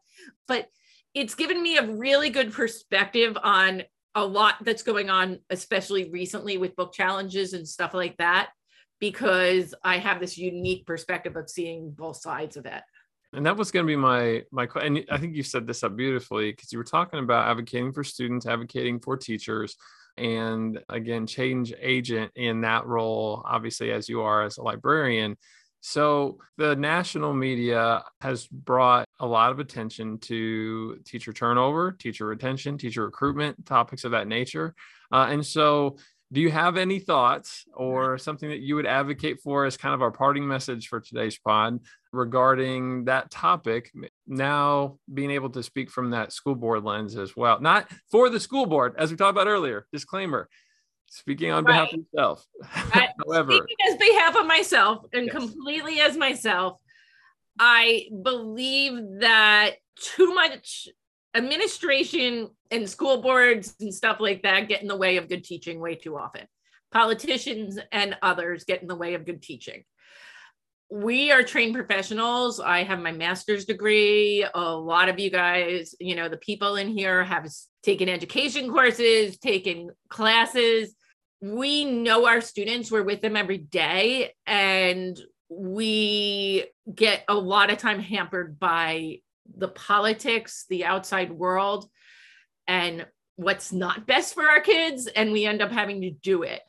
But 0.49 0.67
it's 1.15 1.37
given 1.37 1.63
me 1.63 1.77
a 1.77 1.93
really 1.93 2.31
good 2.31 2.53
perspective 2.53 3.39
on 3.41 3.85
a 4.17 4.27
lot 4.27 4.57
that's 4.65 4.83
going 4.83 5.11
on, 5.11 5.39
especially 5.49 6.11
recently 6.11 6.59
with 6.59 6.75
book 6.75 6.93
challenges 6.93 7.53
and 7.53 7.69
stuff 7.69 7.95
like 7.95 8.17
that, 8.17 8.49
because 8.99 9.77
I 9.85 9.99
have 9.99 10.19
this 10.19 10.37
unique 10.37 10.87
perspective 10.87 11.37
of 11.37 11.49
seeing 11.49 11.93
both 11.93 12.17
sides 12.17 12.57
of 12.57 12.67
it. 12.67 12.83
And 13.33 13.47
that 13.47 13.57
was 13.57 13.71
going 13.71 13.87
to 13.87 13.91
be 13.91 13.97
my 13.97 14.43
my 14.51 14.67
and 14.83 15.05
I 15.11 15.19
think 15.19 15.37
you 15.37 15.43
set 15.43 15.67
this 15.67 15.85
up 15.85 15.97
beautifully 15.97 16.51
because 16.51 16.73
you 16.73 16.79
were 16.79 16.85
talking 16.85 17.21
about 17.21 17.49
advocating 17.49 17.93
for 17.93 18.03
students, 18.03 18.47
advocating 18.47 18.99
for 18.99 19.17
teachers, 19.17 19.77
and 20.17 20.81
again, 20.89 21.27
change 21.27 21.73
agent 21.81 22.33
in 22.35 22.63
that 22.63 22.87
role, 22.87 23.43
obviously 23.45 23.93
as 23.93 24.09
you 24.09 24.23
are 24.23 24.43
as 24.43 24.59
a 24.59 24.63
librarian. 24.63 25.37
So 25.81 26.39
the 26.59 26.77
national 26.77 27.33
media 27.33 28.03
has 28.21 28.47
brought 28.47 29.07
a 29.19 29.27
lot 29.27 29.51
of 29.51 29.61
attention 29.61 30.19
to 30.19 30.99
teacher 31.07 31.33
turnover, 31.33 31.93
teacher 31.93 32.27
retention, 32.27 32.77
teacher 32.77 33.05
recruitment, 33.07 33.65
topics 33.65 34.05
of 34.05 34.11
that 34.11 34.29
nature. 34.29 34.75
Uh, 35.11 35.29
and 35.31 35.45
so 35.45 35.97
do 36.33 36.41
you 36.41 36.51
have 36.51 36.77
any 36.77 36.99
thoughts 36.99 37.65
or 37.75 38.19
something 38.19 38.51
that 38.51 38.61
you 38.61 38.75
would 38.77 38.87
advocate 38.87 39.41
for 39.41 39.65
as 39.65 39.77
kind 39.77 39.95
of 39.95 40.03
our 40.03 40.13
parting 40.13 40.47
message 40.47 40.89
for 40.89 41.01
today's 41.01 41.39
pod 41.39 41.81
regarding 42.13 43.05
that 43.05 43.31
topic 43.31 43.93
now 44.27 44.97
being 45.13 45.31
able 45.31 45.51
to 45.51 45.63
speak 45.63 45.91
from 45.91 46.11
that 46.11 46.33
school 46.33 46.55
board 46.55 46.85
lens 46.85 47.17
as 47.17 47.37
well 47.37 47.61
not 47.61 47.89
for 48.11 48.29
the 48.29 48.41
school 48.41 48.67
board 48.67 48.95
as 48.99 49.11
we 49.11 49.17
talked 49.17 49.31
about 49.31 49.47
earlier 49.47 49.87
disclaimer 49.93 50.49
speaking 51.07 51.51
on 51.51 51.65
right. 51.65 51.73
behalf 51.73 51.93
of 51.93 52.01
yourself 52.13 52.47
however 52.63 53.53
speaking 53.53 53.77
as 53.89 53.97
behalf 53.97 54.37
of 54.37 54.47
myself 54.47 55.05
and 55.13 55.27
yes. 55.27 55.35
completely 55.35 56.01
as 56.01 56.17
myself 56.17 56.81
i 57.59 58.07
believe 58.23 58.99
that 59.21 59.77
too 59.97 60.35
much 60.35 60.89
administration 61.35 62.49
and 62.71 62.89
school 62.89 63.23
boards 63.23 63.75
and 63.81 63.95
stuff 63.95 64.19
like 64.21 64.43
that 64.43 64.69
get 64.69 64.83
in 64.83 64.89
the 64.89 64.97
way 64.97 65.17
of 65.17 65.29
good 65.29 65.45
teaching 65.45 65.81
way 65.81 65.95
too 65.95 66.17
often. 66.17 66.47
Politicians 66.93 67.79
and 67.93 68.17
others 68.23 68.65
get 68.65 68.83
in 68.83 68.89
the 68.89 68.97
way 68.97 69.15
of 69.15 69.25
good 69.25 69.43
teaching. 69.43 69.85
We 70.93 71.31
are 71.31 71.45
trained 71.45 71.75
professionals. 71.75 72.59
I 72.59 72.83
have 72.83 72.99
my 72.99 73.13
master's 73.13 73.65
degree. 73.65 74.45
A 74.55 74.75
lot 74.75 75.09
of 75.09 75.21
you 75.21 75.31
guys, 75.31 75.95
you 76.01 76.17
know, 76.17 76.29
the 76.29 76.37
people 76.37 76.75
in 76.75 76.89
here 76.89 77.23
have 77.23 77.49
taken 77.85 78.09
education 78.09 78.69
courses, 78.69 79.39
taken 79.39 79.91
classes. 80.09 80.97
We 81.41 81.85
know 81.85 82.27
our 82.27 82.41
students, 82.41 82.91
we're 82.91 83.05
with 83.05 83.21
them 83.21 83.37
every 83.37 83.59
day, 83.59 84.35
and 84.47 85.19
we 85.49 86.67
get 86.93 87.23
a 87.29 87.35
lot 87.35 87.71
of 87.71 87.79
time 87.79 88.01
hampered 88.01 88.59
by 88.59 89.21
the 89.57 89.69
politics, 89.69 90.67
the 90.69 90.85
outside 90.85 91.31
world, 91.31 91.89
and 92.67 93.07
what's 93.37 93.73
not 93.73 94.07
best 94.07 94.35
for 94.35 94.45
our 94.45 94.61
kids. 94.61 95.07
And 95.07 95.33
we 95.33 95.47
end 95.47 95.63
up 95.63 95.71
having 95.71 96.01
to 96.03 96.11
do 96.11 96.43
it. 96.43 96.61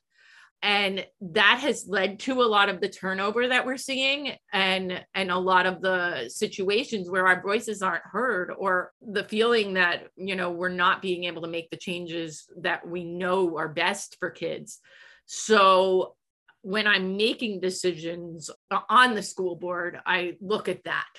And 0.64 1.06
that 1.22 1.60
has 1.62 1.88
led 1.88 2.20
to 2.20 2.42
a 2.42 2.44
lot 2.44 2.70
of 2.70 2.82
the 2.82 2.90
turnover 2.90 3.48
that 3.48 3.66
we're 3.66 3.78
seeing 3.78 4.34
and, 4.54 5.04
and 5.16 5.32
a 5.32 5.38
lot 5.38 5.66
of 5.66 5.82
the 5.82 6.30
situations 6.30 7.10
where 7.10 7.28
our 7.28 7.42
voices 7.42 7.82
aren't 7.82 8.04
heard 8.06 8.52
or 8.56 8.92
the 9.02 9.24
feeling 9.24 9.74
that, 9.74 10.08
you 10.16 10.36
know, 10.36 10.52
we're 10.52 10.70
not 10.70 11.02
being 11.02 11.24
able 11.24 11.42
to 11.42 11.48
make 11.48 11.72
the 11.72 11.78
changes 11.78 12.48
that 12.58 12.88
we 12.88 13.04
know 13.04 13.58
are 13.58 13.70
best 13.70 14.18
for 14.20 14.30
kids. 14.30 14.80
So 15.26 16.16
when 16.62 16.86
I'm 16.86 17.18
making 17.18 17.60
decisions 17.60 18.52
on 18.88 19.16
the 19.16 19.24
school 19.24 19.56
board, 19.56 20.00
I 20.06 20.38
look 20.42 20.70
at 20.70 20.84
that 20.84 21.10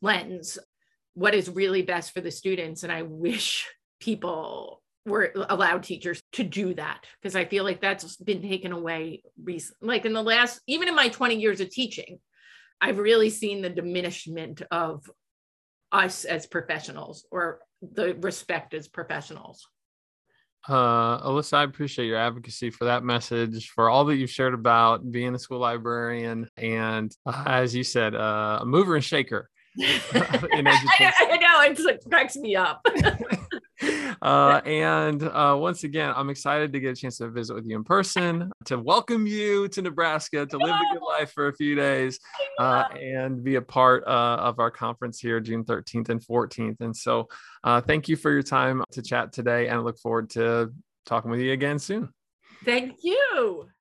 lens 0.00 0.58
what 1.14 1.34
is 1.34 1.48
really 1.48 1.82
best 1.82 2.12
for 2.12 2.20
the 2.20 2.30
students. 2.30 2.84
And 2.84 2.92
I 2.92 3.02
wish 3.02 3.66
people 3.98 4.82
were 5.06 5.32
allowed 5.48 5.84
teachers 5.84 6.20
to 6.32 6.42
do 6.42 6.74
that 6.74 7.04
because 7.22 7.36
I 7.36 7.44
feel 7.44 7.64
like 7.64 7.80
that's 7.80 8.16
been 8.16 8.42
taken 8.42 8.72
away 8.72 9.22
recently. 9.42 9.88
Like 9.88 10.04
in 10.04 10.12
the 10.12 10.22
last, 10.22 10.60
even 10.66 10.88
in 10.88 10.94
my 10.94 11.08
20 11.08 11.36
years 11.36 11.60
of 11.60 11.70
teaching, 11.70 12.18
I've 12.80 12.98
really 12.98 13.30
seen 13.30 13.62
the 13.62 13.70
diminishment 13.70 14.62
of 14.70 15.08
us 15.92 16.24
as 16.24 16.46
professionals 16.46 17.24
or 17.30 17.60
the 17.80 18.14
respect 18.16 18.74
as 18.74 18.88
professionals. 18.88 19.66
Uh, 20.68 21.20
Elissa, 21.24 21.58
I 21.58 21.62
appreciate 21.62 22.06
your 22.06 22.18
advocacy 22.18 22.70
for 22.70 22.86
that 22.86 23.04
message, 23.04 23.70
for 23.70 23.88
all 23.88 24.04
that 24.06 24.16
you've 24.16 24.30
shared 24.30 24.52
about 24.52 25.10
being 25.12 25.32
a 25.34 25.38
school 25.38 25.60
librarian, 25.60 26.48
and 26.56 27.14
uh, 27.24 27.44
as 27.46 27.72
you 27.72 27.84
said, 27.84 28.16
uh, 28.16 28.58
a 28.62 28.66
mover 28.66 28.96
and 28.96 29.04
shaker. 29.04 29.48
I, 29.80 30.48
I, 30.52 30.60
know 30.60 31.70
it 31.70 31.78
like 31.84 32.00
cracks 32.08 32.36
me 32.36 32.56
up. 32.56 32.84
uh, 34.22 34.60
and 34.64 35.22
uh, 35.22 35.56
once 35.58 35.84
again, 35.84 36.12
I'm 36.14 36.30
excited 36.30 36.72
to 36.72 36.80
get 36.80 36.96
a 36.96 37.00
chance 37.00 37.18
to 37.18 37.28
visit 37.28 37.54
with 37.54 37.66
you 37.66 37.76
in 37.76 37.84
person, 37.84 38.50
to 38.66 38.78
welcome 38.78 39.26
you 39.26 39.68
to 39.68 39.82
Nebraska, 39.82 40.46
to 40.46 40.58
live 40.58 40.74
the 40.78 40.86
good 40.92 41.06
life 41.06 41.32
for 41.32 41.48
a 41.48 41.54
few 41.54 41.74
days, 41.74 42.18
uh, 42.58 42.84
and 43.00 43.42
be 43.42 43.56
a 43.56 43.62
part 43.62 44.04
uh, 44.06 44.36
of 44.40 44.58
our 44.58 44.70
conference 44.70 45.20
here 45.20 45.40
June 45.40 45.64
13th 45.64 46.08
and 46.08 46.24
14th. 46.24 46.80
And 46.80 46.96
so, 46.96 47.28
uh, 47.64 47.80
thank 47.80 48.08
you 48.08 48.16
for 48.16 48.30
your 48.30 48.42
time 48.42 48.82
to 48.92 49.02
chat 49.02 49.32
today, 49.32 49.68
and 49.68 49.76
I 49.76 49.80
look 49.80 49.98
forward 49.98 50.30
to 50.30 50.72
talking 51.04 51.30
with 51.30 51.40
you 51.40 51.52
again 51.52 51.78
soon. 51.78 52.08
Thank 52.64 52.96
you. 53.02 53.68